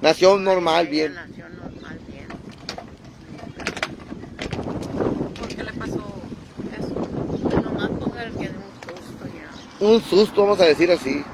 [0.00, 1.14] Nació normal, bien.
[5.38, 6.04] ¿Por qué le pasó
[6.76, 6.94] eso?
[6.94, 9.48] Pues nomás ponga el que de un susto ya.
[9.82, 11.24] Un susto, vamos a decir así.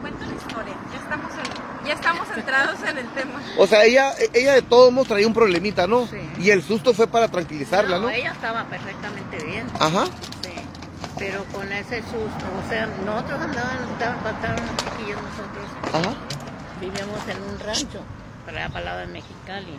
[0.00, 0.74] Cuenta la historia.
[0.92, 3.40] Ya estamos, en- ya estamos centrados en el tema.
[3.56, 6.06] O sea, ella, ella de todos modos traía un problemita, ¿no?
[6.08, 6.16] Sí.
[6.38, 8.10] Y el susto fue para tranquilizarla, ¿no?
[8.10, 9.66] ella estaba perfectamente bien.
[9.78, 10.06] Ajá.
[10.42, 10.50] Sí.
[11.18, 15.66] Pero con ese susto, o sea, nosotros andábamos, estaban, estábamos chiquillos nosotros.
[15.92, 16.14] Ajá.
[16.80, 18.00] Vivíamos en un rancho,
[18.44, 19.78] para lado de Mexicali.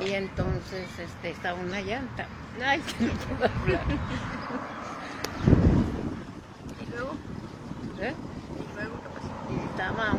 [0.00, 2.26] Y entonces este, estaba una llanta.
[2.64, 3.80] Ay, que no puedo hablar.
[6.80, 7.12] Y luego,
[8.00, 8.14] ¿Eh?
[8.14, 9.28] y luego, ¿qué pasó?
[9.50, 10.14] Y estaba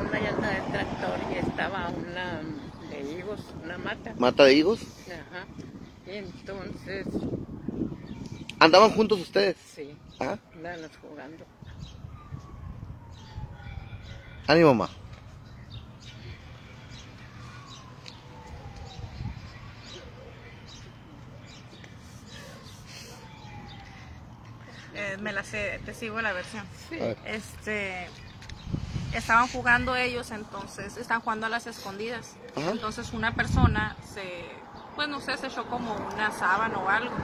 [0.45, 2.41] una del tractor y estaba una
[2.89, 4.13] de higos, una mata.
[4.17, 4.79] Mata de higos.
[5.07, 5.45] Ajá.
[6.07, 7.07] Y entonces,
[8.59, 9.57] ¿Andaban juntos ustedes?
[9.73, 10.37] sí, Ajá.
[10.53, 11.45] andábamos jugando.
[14.47, 14.89] Ánimo, mamá.
[24.93, 26.63] Eh, me la sé, te sigo la versión.
[26.89, 26.97] Sí.
[27.25, 28.07] Este,
[29.18, 32.36] estaban jugando ellos, entonces, están jugando a las escondidas.
[32.55, 34.45] Entonces una persona se,
[34.95, 37.16] pues no sé, se echó como una sábana o algo.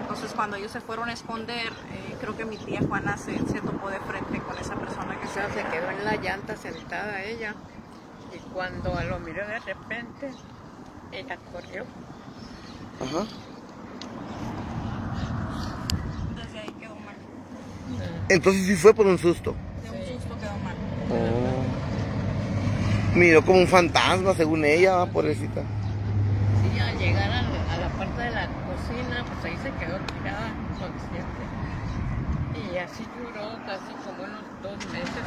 [0.00, 3.60] Entonces cuando ellos se fueron a esconder, eh, creo que mi tía Juana se, se
[3.60, 7.22] topó de frente con esa persona que O sea, se quedó en la llanta sentada
[7.22, 7.54] ella.
[8.34, 10.30] Y cuando lo miró de repente,
[11.12, 11.84] ella corrió.
[18.28, 19.54] Entonces sí fue por un susto
[21.08, 21.84] mal.
[23.14, 25.62] Miró como un fantasma, según ella, ah, pobrecita.
[26.74, 29.98] Y al llegar a la, a la parte de la cocina, pues ahí se quedó
[30.00, 31.44] tirada, inconsciente.
[32.72, 35.24] Y así duró casi como unos dos meses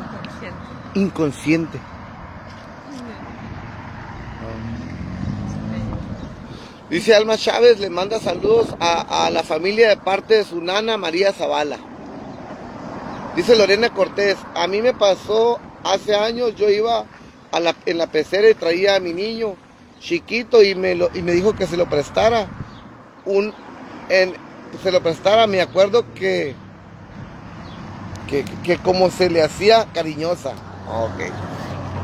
[0.00, 0.98] inconsciente.
[0.98, 1.78] Inconsciente.
[6.90, 10.98] Dice Alma Chávez, le manda saludos a, a la familia de parte de su nana
[10.98, 11.78] María Zavala.
[13.36, 17.06] Dice Lorena Cortés, a mí me pasó hace años, yo iba
[17.50, 19.56] a la- en la pecera y traía a mi niño
[20.00, 22.46] chiquito y me, lo, y me dijo que se lo prestara.
[23.24, 23.54] Un,
[24.08, 24.34] en,
[24.82, 26.54] se lo prestara, me acuerdo que,
[28.28, 30.52] que, que como se le hacía cariñosa.
[30.88, 31.22] Ok.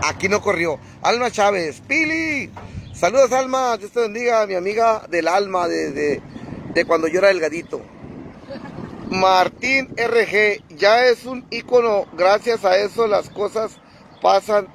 [0.05, 0.79] Aquí no corrió.
[1.03, 2.51] Alma Chávez, Pili.
[2.95, 3.76] Saludos, Alma.
[3.76, 6.22] Dios te bendiga, mi amiga del alma de, de,
[6.72, 7.81] de cuando yo era delgadito.
[9.11, 12.06] Martín RG, ya es un ícono.
[12.14, 13.78] Gracias a eso las cosas
[14.20, 14.68] pasan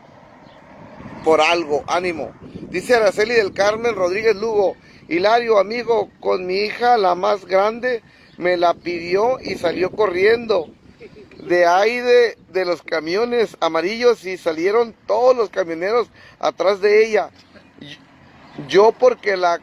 [1.24, 1.84] por algo.
[1.88, 2.32] Ánimo.
[2.70, 4.76] Dice Araceli del Carmen Rodríguez Lugo.
[5.08, 8.02] Hilario, amigo, con mi hija, la más grande,
[8.38, 10.68] me la pidió y salió corriendo
[11.48, 16.08] de ahí de, los camiones amarillos y salieron todos los camioneros
[16.40, 17.30] atrás de ella.
[18.68, 19.60] Yo porque la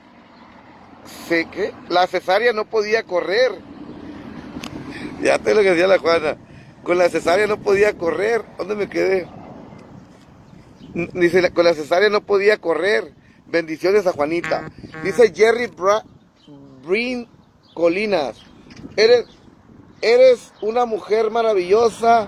[1.29, 3.53] sé que la cesárea no podía correr.
[5.23, 6.37] Ya te lo que decía la Juana.
[6.83, 8.45] Con la cesárea no podía correr.
[8.59, 9.29] ¿Dónde me quedé?
[10.95, 13.13] Dice, con la cesárea no podía correr.
[13.47, 14.71] Bendiciones a Juanita.
[15.03, 16.05] Dice Jerry Bra
[16.83, 17.29] Brin
[17.75, 18.37] Colinas.
[18.97, 19.27] Eres,
[20.03, 22.27] Eres una mujer maravillosa,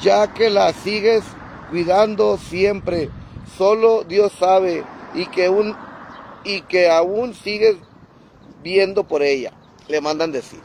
[0.00, 1.22] ya que la sigues
[1.70, 3.10] cuidando siempre.
[3.58, 5.76] Solo Dios sabe y que un
[6.44, 7.76] y que aún sigues
[8.62, 9.52] viendo por ella.
[9.88, 10.60] Le mandan decir.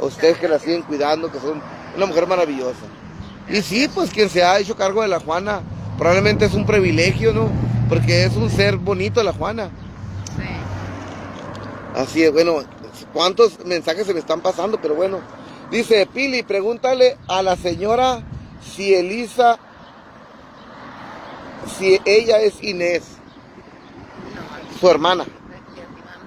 [0.00, 1.60] A ustedes que la siguen cuidando, que son
[1.96, 2.80] una mujer maravillosa.
[3.48, 5.60] Y sí, pues quien se ha hecho cargo de la Juana,
[5.98, 7.48] probablemente es un privilegio, ¿no?
[7.88, 9.70] Porque es un ser bonito la Juana.
[10.36, 12.00] Sí.
[12.00, 12.62] Así es, bueno,
[13.12, 15.20] cuántos mensajes se me están pasando, pero bueno.
[15.70, 18.22] Dice Pili, pregúntale a la señora
[18.74, 19.58] si Elisa,
[21.78, 23.02] si ella es Inés,
[24.34, 25.24] No, su hermana.
[25.24, 25.30] mi,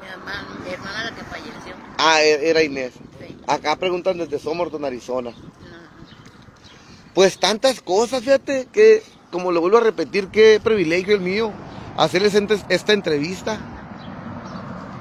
[0.03, 1.74] mi hermana, mi hermana la que falleció.
[1.97, 2.93] Ah, e- era Inés.
[3.48, 5.34] Acá preguntan desde Somerton, Arizona.
[7.14, 11.52] Pues tantas cosas, fíjate, que como lo vuelvo a repetir, qué privilegio el mío
[11.98, 12.36] hacerles
[12.70, 13.60] esta entrevista.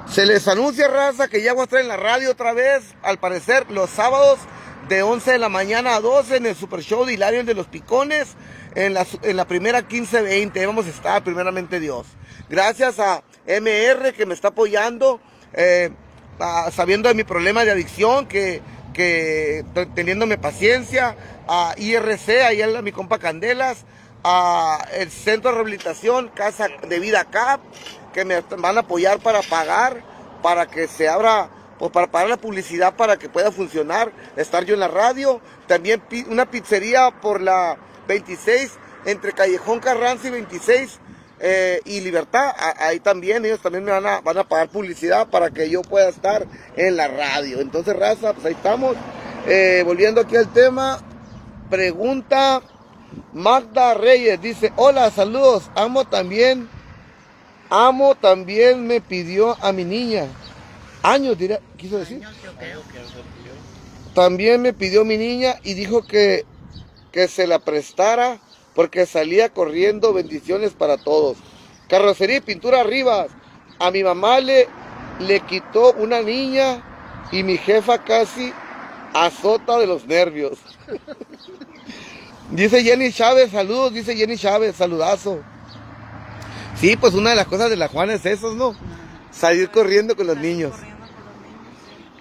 [0.09, 3.19] Se les anuncia, raza, que ya voy a estar en la radio otra vez, al
[3.19, 4.39] parecer, los sábados
[4.87, 7.67] de 11 de la mañana a 12 en el Super Show de Hilario de los
[7.67, 8.35] Picones,
[8.75, 10.57] en la, en la primera 15-20.
[10.57, 12.07] Ahí vamos a estar, primeramente Dios.
[12.49, 15.19] Gracias a MR que me está apoyando,
[15.53, 15.91] eh,
[16.71, 18.61] sabiendo de mi problema de adicción, que,
[18.93, 19.65] que
[19.95, 21.15] teniéndome paciencia,
[21.47, 23.85] a IRC, ahí a mi compa Candelas,
[24.23, 27.61] a el Centro de Rehabilitación Casa de Vida CAP,
[28.13, 30.03] que me van a apoyar para pagar,
[30.41, 34.73] para que se abra, pues para pagar la publicidad para que pueda funcionar, estar yo
[34.73, 35.41] en la radio.
[35.67, 37.77] También una pizzería por la
[38.07, 38.71] 26,
[39.05, 40.99] entre Callejón Carranza y 26
[41.39, 42.49] eh, y Libertad.
[42.57, 45.81] A- ahí también, ellos también me van a, van a pagar publicidad para que yo
[45.81, 47.59] pueda estar en la radio.
[47.59, 48.95] Entonces, raza, pues ahí estamos.
[49.47, 50.99] Eh, volviendo aquí al tema,
[51.69, 52.61] pregunta
[53.33, 56.67] Magda Reyes, dice, hola, saludos, amo también,
[57.69, 60.25] amo también me pidió a mi niña,
[61.03, 62.17] años dirá, quiso decir.
[62.25, 62.81] Años, creo.
[64.13, 66.43] También me pidió mi niña y dijo que,
[67.11, 68.39] que se la prestara
[68.77, 70.13] porque salía corriendo.
[70.13, 71.37] Bendiciones para todos.
[71.89, 73.25] Carrocería y pintura arriba.
[73.79, 74.67] A mi mamá le,
[75.19, 76.83] le quitó una niña
[77.31, 78.53] y mi jefa casi
[79.15, 80.59] azota de los nervios.
[82.51, 85.41] Dice Jenny Chávez, saludos, dice Jenny Chávez, saludazo.
[86.79, 88.73] Sí, pues una de las cosas de la Juana es eso, ¿no?
[89.31, 90.71] Salir corriendo con los niños.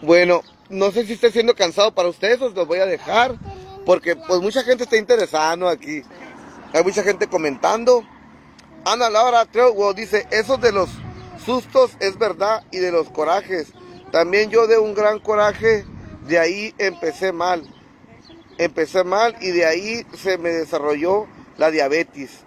[0.02, 3.36] Bueno, no sé si esté siendo cansado para ustedes, os los voy a dejar,
[3.84, 6.02] porque pues mucha gente está interesada aquí.
[6.76, 8.04] Hay mucha gente comentando.
[8.84, 10.90] Ana Laura Treutwell dice, eso de los
[11.42, 13.72] sustos es verdad y de los corajes.
[14.12, 15.86] También yo de un gran coraje,
[16.26, 17.66] de ahí empecé mal.
[18.58, 22.40] Empecé mal y de ahí se me desarrolló la diabetes.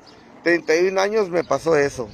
[0.44, 2.08] 31 años me pasó eso.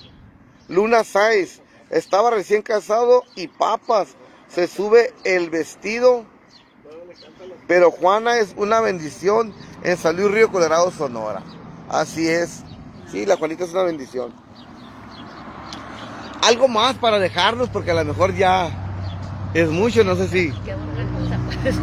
[0.69, 1.59] Luna Sáez,
[1.89, 4.15] estaba recién casado y papas,
[4.47, 6.23] se sube el vestido.
[7.67, 9.53] Pero Juana es una bendición
[9.83, 11.43] en San Luis Río Colorado, Sonora.
[11.95, 12.63] Así es.
[13.09, 14.33] Sí, la Juanita es una bendición.
[16.41, 18.69] Algo más para dejarnos, porque a lo mejor ya
[19.53, 20.51] es mucho, no sé si.
[21.63, 21.75] Pues.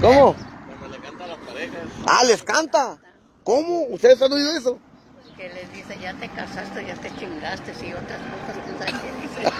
[0.00, 0.36] ¿Cómo?
[0.80, 1.82] Me le canta a las parejas.
[2.06, 2.98] Ah, les canta.
[3.42, 3.82] ¿Cómo?
[3.90, 4.78] ¿Ustedes han oído eso?
[5.36, 9.52] que les dice, ya te casaste, ya te chingaste, y otras cosas, qué dice.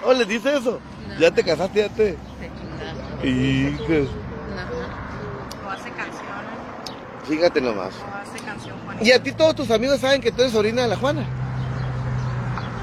[0.06, 0.80] ¿O les dice eso?
[1.20, 2.12] Ya te casaste, ya te.
[2.12, 3.28] Te chingaste.
[3.28, 4.08] Hijos.
[4.56, 5.66] Ajá.
[5.66, 6.64] O hace canciones.
[7.28, 7.94] Fíjate nomás.
[9.00, 11.26] ¿Y a ti todos tus amigos saben que tú eres sobrina de la Juana?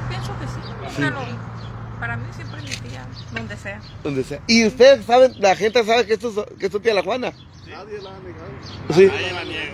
[0.09, 1.01] Pienso que sí.
[1.01, 1.51] Lo-
[1.99, 3.79] para mí siempre es mi tía, donde sea.
[4.03, 4.41] Donde sea.
[4.47, 7.31] ¿Y ustedes saben, la gente sabe que, esto es, que es tu tía la Juana?
[7.69, 8.49] Nadie la ha negado.
[8.95, 9.05] Sí.
[9.05, 9.73] Nadie la niega.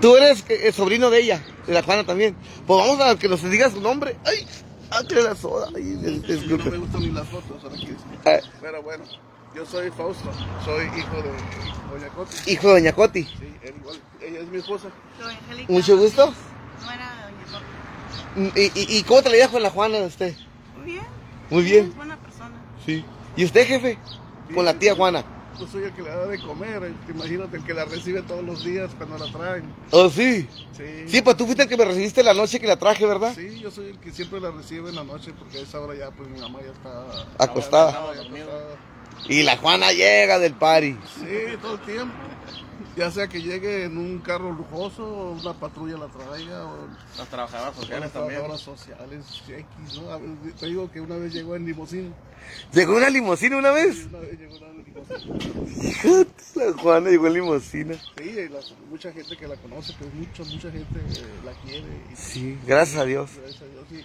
[0.00, 2.34] Tú eres eh, sobrino de ella, de la Juana también.
[2.66, 4.16] Pues vamos a que nos diga su nombre.
[4.26, 4.46] ¡Ay!
[4.90, 5.68] ¡Ah, la soda!
[5.74, 5.82] Ay,
[6.48, 7.94] No me gustan ni las fotos, ahora que
[8.28, 9.04] Ah, Pero bueno,
[9.54, 10.30] yo soy Fausto,
[10.64, 11.30] soy hijo de
[11.92, 12.50] Doña Coti.
[12.50, 13.24] hijo de Doña Coti.
[13.24, 14.88] Sí, él igual, ella es mi esposa.
[15.20, 15.72] Soy Angélica.
[15.72, 16.32] Mucho gusto.
[16.82, 17.64] Nuera de Doña Soto.
[18.36, 20.34] Mm, ¿Y, y, y cómo te la llevas con la Juana de usted?
[20.78, 21.02] Muy bien.
[21.50, 21.86] Muy bien.
[21.88, 22.54] Es buena persona.
[22.86, 23.04] Sí.
[23.36, 23.98] ¿Y usted, jefe?
[24.54, 25.24] Con la tía Juana.
[25.60, 28.22] Yo soy el que le da de comer, el que- imagínate, el que la recibe
[28.22, 29.64] todos los días cuando la traen.
[29.90, 30.48] Oh, sí.
[30.76, 33.32] Sí, Sí, pues tú fuiste el que me recibiste la noche que la traje, ¿verdad?
[33.34, 35.94] Sí, yo soy el que siempre la recibe en la noche porque a esa hora
[35.94, 37.90] ya pues mi mamá ya está Acostada.
[37.90, 38.12] Acostada.
[39.28, 40.96] Y la Juana llega del party.
[41.18, 42.14] Sí, todo el tiempo.
[42.96, 46.76] Ya sea que llegue en un carro lujoso, o una patrulla la traiga, o
[47.16, 48.40] Las trabajadoras las sociales también.
[48.40, 50.08] trabajadoras sociales, X, ¿no?
[50.20, 52.10] Ver, Te digo que una vez llegó en limusina.
[52.72, 54.06] ¿Llegó una limusina una vez?
[54.10, 56.26] Una vez llegó en limusina.
[56.54, 57.94] La Juana llegó en limusina.
[57.94, 58.58] Sí, y la-
[58.90, 61.86] mucha gente que la conoce, pues mucha, mucha gente eh, la quiere.
[62.12, 63.30] Y, Sí, gracias a Dios.
[63.40, 64.04] gracias a Dios, y,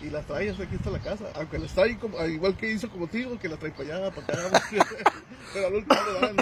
[0.00, 1.24] y la trae hasta aquí hasta la casa.
[1.34, 4.10] Aunque la trae como, al igual que hizo como tío, que la trae para allá,
[4.10, 4.62] para acá.
[5.52, 6.36] Pero al último le dan.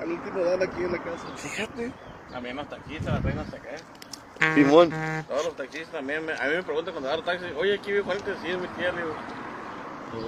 [0.00, 1.26] Al último dan aquí en la casa.
[1.36, 1.92] Fíjate.
[2.30, 4.54] También los taxistas, las reinas hasta acá.
[4.54, 4.90] Simón.
[5.28, 6.24] Todos los taxistas también.
[6.26, 8.66] me- a mí me preguntan cuando agarro taxi, oye, aquí vive Juanita, sí, es mi
[8.68, 9.14] tía, le digo.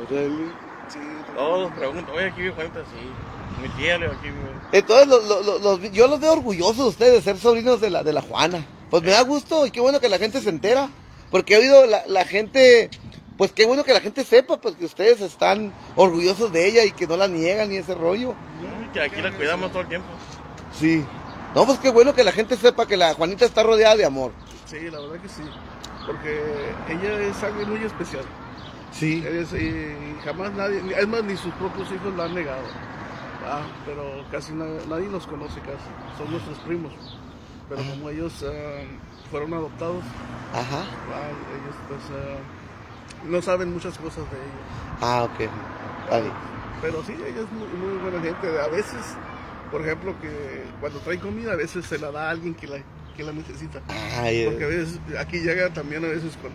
[0.08, 0.52] Órale.
[0.88, 0.98] Sí,
[1.34, 3.62] Todos preguntan, oye, aquí vive Juanita, sí.
[3.62, 4.50] Mi tía, le digo, aquí vive.
[4.72, 7.90] Entonces, lo- lo- lo- los- yo los veo orgullosos de ustedes de ser sobrinos de
[7.90, 8.64] la, de la Juana.
[8.90, 10.88] Pues me da gusto y qué bueno que la gente se entera.
[11.34, 12.88] Porque he oído la, la gente,
[13.36, 16.92] pues qué bueno que la gente sepa, pues que ustedes están orgullosos de ella y
[16.92, 18.34] que no la niegan ni ese rollo.
[18.92, 20.06] Que aquí la cuidamos todo el tiempo.
[20.78, 21.04] Sí.
[21.52, 24.30] No, pues qué bueno que la gente sepa que la Juanita está rodeada de amor.
[24.66, 25.42] sí, la verdad que sí.
[26.06, 26.40] Porque
[26.88, 28.22] ella es alguien muy especial.
[28.92, 29.24] Sí.
[29.26, 29.92] Es, y
[30.24, 32.62] jamás nadie, es más, ni sus propios hijos la han negado.
[33.44, 35.90] Ah, pero casi na- nadie nos conoce casi.
[36.16, 36.92] Son nuestros primos.
[37.68, 38.82] Pero como ellos ah,
[39.30, 40.02] fueron adoptados,
[40.52, 40.82] Ajá.
[41.12, 42.38] ah, ellos pues ah,
[43.28, 45.00] no saben muchas cosas de ellos.
[45.00, 45.48] Ah, ok.
[46.10, 46.30] Vale.
[46.82, 48.60] Pero sí, ella es muy, muy buena gente.
[48.60, 49.00] A veces,
[49.70, 52.76] por ejemplo, que cuando trae comida, a veces se la da a alguien que la,
[53.16, 53.80] que la necesita.
[54.20, 56.52] Ay, Porque a veces aquí llega también a veces con,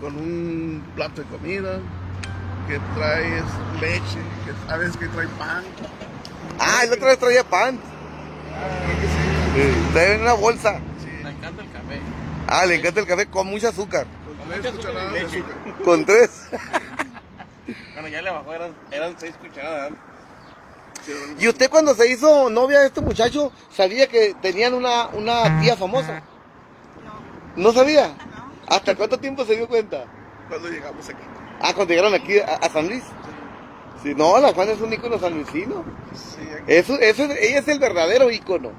[0.00, 1.78] con un plato de comida,
[2.68, 3.44] que traes
[3.80, 5.64] leche, que a veces que trae pan.
[6.60, 7.78] ah, el otro vez traía pan.
[7.78, 9.00] Creo
[9.92, 10.80] Traía en una bolsa.
[11.02, 11.08] sí.
[11.22, 12.00] Me encanta el café.
[12.46, 14.06] Ah, le encanta el café con mucho azúcar.
[14.26, 15.54] Con tres cucharadas de azúcar.
[15.84, 16.30] Con tres.
[17.92, 19.90] Bueno, ya le bajó, eran, eran seis cucharadas.
[21.04, 21.12] Sí.
[21.40, 25.76] ¿Y usted cuando se hizo novia de este muchacho, sabía que tenían una, una tía
[25.76, 26.22] famosa?
[27.56, 28.14] ¿No sabía?
[28.68, 30.04] ¿Hasta cuánto tiempo se dio cuenta?
[30.48, 31.18] Cuando llegamos aquí.
[31.60, 33.02] Ah, cuando llegaron aquí a, a San Luis.
[34.02, 35.84] Sí, no, la Juana es un ícono sanluisino.
[36.14, 36.64] Sí, aquí.
[36.72, 38.70] Eso, eso, es- ella es el verdadero ícono.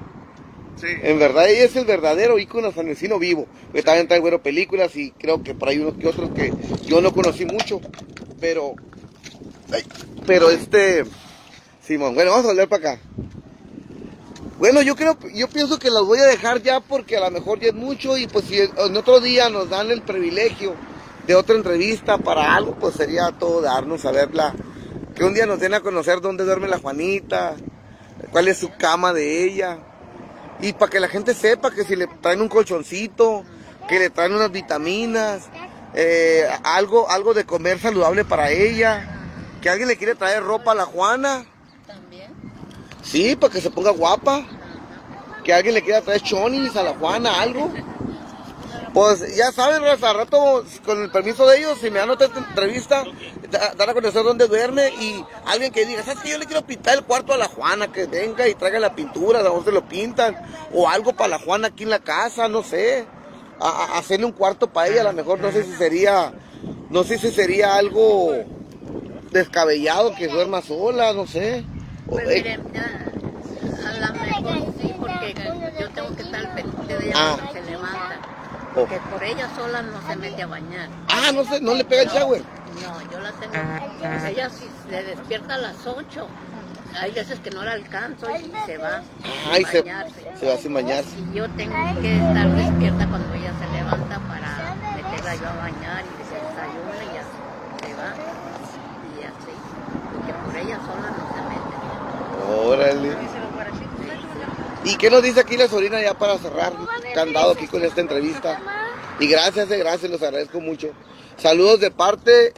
[0.79, 0.87] Sí.
[1.03, 3.47] En verdad, ella es el verdadero ícono sanluisino vivo.
[3.73, 6.53] Que también trae bueno películas y creo que por ahí unos que otros que
[6.85, 7.81] yo no conocí mucho.
[8.39, 8.75] Pero,
[9.73, 9.83] ay,
[10.25, 11.03] pero este,
[11.85, 13.01] Simón, bueno, vamos a hablar para acá.
[14.59, 17.59] Bueno, yo creo, yo pienso que las voy a dejar ya porque a lo mejor
[17.59, 20.75] ya es mucho y pues si en otro día nos dan el privilegio
[21.25, 24.53] de otra entrevista para algo, pues sería todo darnos a verla.
[25.15, 27.55] Que un día nos den a conocer dónde duerme la Juanita,
[28.31, 29.79] cuál es su cama de ella.
[30.61, 33.43] Y para que la gente sepa que si le traen un colchoncito,
[33.87, 35.43] que le traen unas vitaminas,
[35.93, 39.07] eh, algo, algo de comer saludable para ella,
[39.61, 41.45] que alguien le quiere traer ropa a la Juana,
[41.87, 42.31] También.
[43.01, 44.45] sí, para que se ponga guapa,
[45.43, 47.71] que alguien le quiera traer chonis a la Juana, algo.
[48.93, 52.27] Pues ya saben, raza, al rato, con el permiso de ellos, si me dan otra
[52.35, 53.03] entrevista,
[53.51, 56.23] da- dar a conocer dónde duerme y alguien que diga, ¿sabes?
[56.23, 59.43] Yo le quiero pintar el cuarto a la Juana, que venga y traiga la pintura,
[59.43, 60.35] de se lo pintan,
[60.73, 63.05] o algo para la Juana aquí en la casa, no sé,
[63.59, 66.33] a, a- hacerle un cuarto para ella, a lo mejor no sé si sería,
[66.89, 68.33] no sé si sería algo
[69.31, 71.63] descabellado que duerma sola, no sé.
[72.07, 73.05] Pues eh, miren, ya,
[73.87, 75.35] a lo mejor sí, porque
[75.79, 77.37] yo tengo que estar pendiente de ella Ah.
[77.37, 77.61] cuando se
[78.79, 78.95] levanta.
[78.95, 78.99] Oh.
[78.99, 80.89] Porque por ella sola no se mete a bañar.
[81.09, 82.41] ah, no sé, no le pega el shower.
[82.81, 84.25] No, yo la tengo.
[84.27, 86.27] Ella si se despierta a las 8.
[86.99, 89.01] Hay veces que no la alcanzo y se va
[89.51, 90.31] Ay, a se, bañarse.
[90.39, 91.09] se va sin bañarse.
[91.19, 96.03] Y yo tengo que estar despierta cuando ella se levanta para meterla yo a bañar
[96.03, 97.23] y se desayune y ya
[97.87, 98.09] se va.
[99.19, 99.53] Y así.
[100.13, 101.75] Porque por ella sola no se mete.
[102.67, 103.09] Órale.
[104.83, 106.73] ¿Y qué nos dice aquí la sobrina ya para cerrar
[107.13, 108.61] candado aquí con esta entrevista?
[109.19, 110.91] Y gracias, eh, gracias, los agradezco mucho.
[111.37, 112.53] Saludos de parte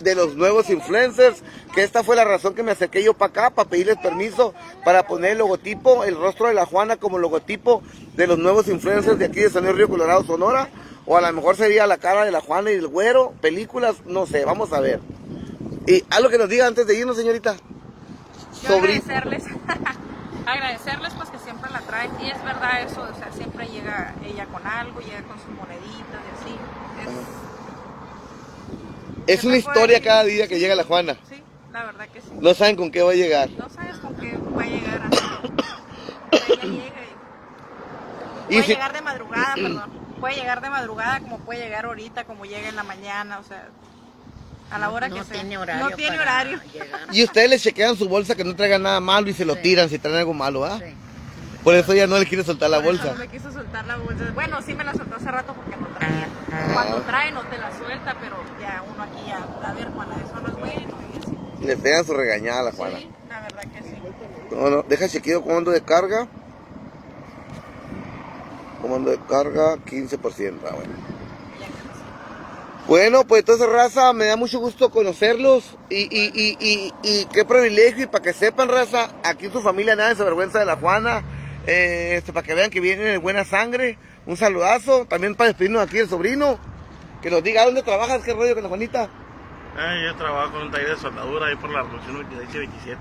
[0.00, 1.42] de los nuevos influencers,
[1.74, 5.06] que esta fue la razón que me acerqué yo para acá, para pedirles permiso para
[5.06, 7.82] poner el logotipo, el rostro de la Juana como logotipo
[8.14, 10.68] de los nuevos influencers de aquí de San Luis Río Colorado, Sonora,
[11.06, 14.26] o a lo mejor sería la cara de la Juana y el güero, películas, no
[14.26, 15.00] sé, vamos a ver.
[15.86, 17.56] Y algo que nos diga antes de irnos, señorita.
[18.62, 19.44] Yo agradecerles,
[20.46, 24.46] agradecerles pues que siempre la traen y es verdad eso, o sea, siempre llega ella
[24.46, 26.56] con algo, llega con sus moneditas y así.
[29.26, 31.12] Es una historia cada día que llega la Juana.
[31.12, 31.42] Es, sí,
[31.72, 32.28] la verdad que sí.
[32.40, 33.50] No saben con qué va a llegar.
[33.50, 35.52] No sabes con qué va a llegar así.
[36.30, 37.02] Pero ella llega
[38.48, 40.06] y Y puede si- llegar de madrugada, perdón.
[40.20, 43.68] Puede llegar de madrugada como puede llegar ahorita, como llega en la mañana, o sea,
[44.70, 45.32] a la hora no que sea.
[45.34, 45.88] tiene horario.
[45.90, 46.60] No tiene horario.
[47.12, 49.62] Y ustedes les chequean su bolsa que no traigan nada malo y se lo Sí.
[49.62, 50.78] tiran si traen algo malo, ¿ah?
[50.78, 50.94] Sí.
[51.62, 53.12] Por eso ella no le quiere soltar la Por bolsa.
[53.12, 54.24] No me quiso soltar la bolsa.
[54.34, 56.28] Bueno, sí me la soltó hace rato porque no traía.
[56.72, 60.40] Cuando trae no te la suelta, pero ya uno aquí ya, a ver, Juana, eso
[60.40, 60.94] no es bueno.
[61.14, 61.18] Y
[61.58, 61.66] así.
[61.66, 62.98] Le pegan su regañada a la Juana.
[62.98, 63.96] Sí, la verdad que sí.
[64.52, 66.28] No, no, deja chequeo comando de carga.
[68.80, 70.60] Comando de carga 15%.
[70.68, 70.92] Ah, bueno.
[72.88, 77.44] Bueno, pues entonces, raza, me da mucho gusto conocerlos y, y, y, y, y qué
[77.44, 78.04] privilegio.
[78.04, 81.24] Y para que sepan, raza, aquí en su familia nada se avergüenza de la Juana.
[81.66, 83.98] eh, este, para que vean que viene de buena sangre.
[84.24, 85.04] Un saludazo.
[85.06, 86.60] También para despedirnos aquí del sobrino.
[87.22, 89.10] Que nos diga dónde trabajas, qué rollo con la Juanita.
[89.76, 93.00] Ah, yo trabajo en un taller de soldadura ahí por la revolución 26 y 27.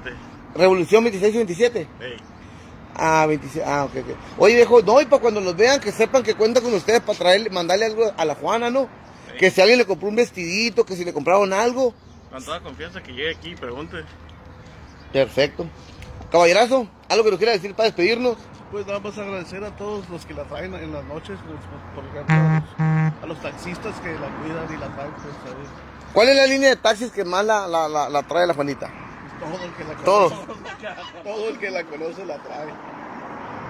[0.56, 1.80] Revolución 26 y 27.
[2.02, 2.18] Ey.
[2.96, 3.70] Ah, 27.
[3.70, 4.16] Ah, ok, ok.
[4.40, 7.18] Oye, viejo, no, y para cuando los vean, que sepan que cuenta con ustedes para
[7.20, 8.90] traerle, mandarle algo a la Juana, ¿no?
[9.38, 11.94] Que si alguien le compró un vestidito, que si le compraron algo.
[12.32, 14.04] Con toda confianza que llegue aquí y pregunte.
[15.14, 15.66] Perfecto.
[16.32, 18.38] Caballerazo, algo que nos quiera decir para despedirnos.
[18.72, 21.60] Pues nada más agradecer a todos los que la traen en las noches, pues,
[21.94, 22.62] por ejemplo, a
[23.18, 25.68] los, a los taxistas que la cuidan y la traen, pues, ¿sabes?
[26.12, 28.90] ¿Cuál es la línea de taxis que más la, la, la, la trae la Juanita?
[29.40, 30.34] Todo el que la Todos.
[30.34, 30.62] conoce.
[31.24, 32.74] Todo el que la conoce la trae.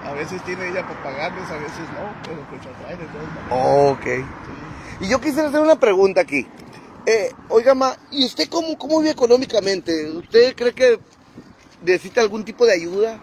[0.06, 3.26] A veces tiene ella para pagarles, a veces no, pero pues la trae de todas
[3.50, 3.92] maneras.
[3.92, 4.06] Ok.
[5.00, 6.46] Y yo quisiera hacer una pregunta aquí.
[7.06, 10.10] Eh, oiga, ma, ¿y usted cómo, cómo vive económicamente?
[10.10, 10.98] ¿Usted cree que
[11.82, 13.18] necesita algún tipo de ayuda?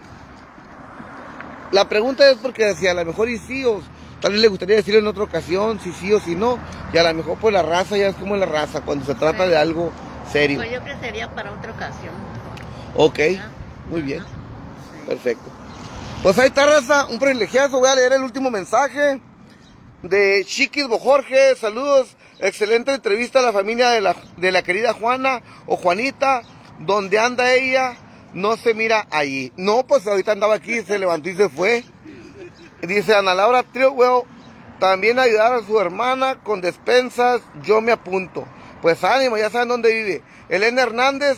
[1.71, 3.82] La pregunta es porque si a lo mejor y sí, o
[4.21, 6.59] tal vez le gustaría decirlo en otra ocasión, si sí o si no,
[6.93, 9.43] y a lo mejor pues la raza ya es como la raza, cuando se trata
[9.45, 9.49] Sí.
[9.49, 9.91] de algo
[10.32, 10.59] serio.
[10.59, 12.13] Pues yo creo que sería para otra ocasión.
[12.95, 13.47] Ok, ¿verdad?
[13.89, 14.19] muy bien.
[14.21, 15.07] Sí.
[15.07, 15.49] perfecto.
[16.21, 17.80] Pues ahí está, raza, un privilegiazo.
[17.80, 19.19] Voy a leer el último mensaje
[20.04, 21.56] de Chiquis Jorge.
[21.56, 26.43] Saludos, excelente entrevista a la familia de la, de la querida Juana o Juanita.
[26.80, 27.95] Donde anda ella,
[28.34, 29.51] no se mira allí.
[29.58, 31.84] No, pues ahorita andaba aquí, se levantó y se fue.
[32.82, 34.24] Dice Ana Laura Triwell,
[34.80, 38.45] también ayudar a su hermana con despensas, yo me apunto.
[38.82, 40.24] Pues ánimo, ya saben dónde vive.
[40.49, 41.38] Elena Hernández,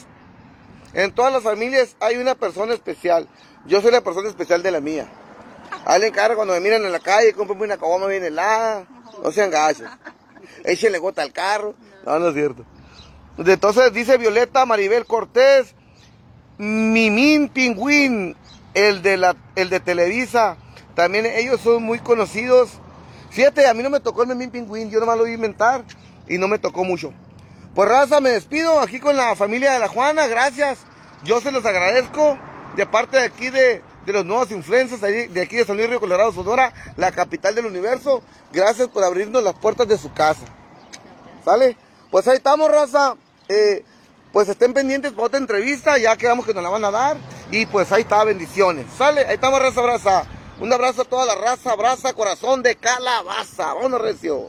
[0.94, 3.28] en todas las familias hay una persona especial.
[3.68, 5.08] Yo soy la persona especial de la mía.
[5.86, 8.86] A él le encarga cuando me miran en la calle, compren una caguama bien helada.
[9.24, 9.88] No sean gachos.
[10.64, 11.76] Échenle gota al carro.
[12.06, 12.66] No, no es cierto.
[13.38, 15.76] Entonces dice Violeta Maribel Cortés,
[16.58, 18.36] Mimín Pingüín,
[18.74, 20.58] el de, la, el de Televisa.
[20.96, 22.70] También ellos son muy conocidos.
[23.30, 25.84] Fíjate, a mí no me tocó el Mimín Pingüín, yo nomás lo vi inventar
[26.28, 27.14] y no me tocó mucho.
[27.74, 30.80] Pues raza, me despido aquí con la familia de la Juana, gracias.
[31.26, 32.38] Yo se los agradezco
[32.78, 36.00] de parte de aquí de, de los nuevos influencers de aquí de San Luis Río
[36.00, 38.22] Colorado, Sonora, la capital del universo.
[38.52, 40.46] Gracias por abrirnos las puertas de su casa.
[41.44, 41.78] ¿Sale?
[42.12, 43.16] Pues ahí estamos, raza.
[43.48, 43.84] Eh,
[44.32, 47.18] pues estén pendientes para otra entrevista, ya quedamos que nos la van a dar.
[47.52, 48.86] Y pues ahí está, bendiciones.
[48.98, 49.22] ¿Sale?
[49.26, 50.26] Ahí estamos, raza, abraza.
[50.60, 53.74] Un abrazo a toda la raza, abraza, corazón de calabaza.
[53.74, 54.44] Vámonos, recio.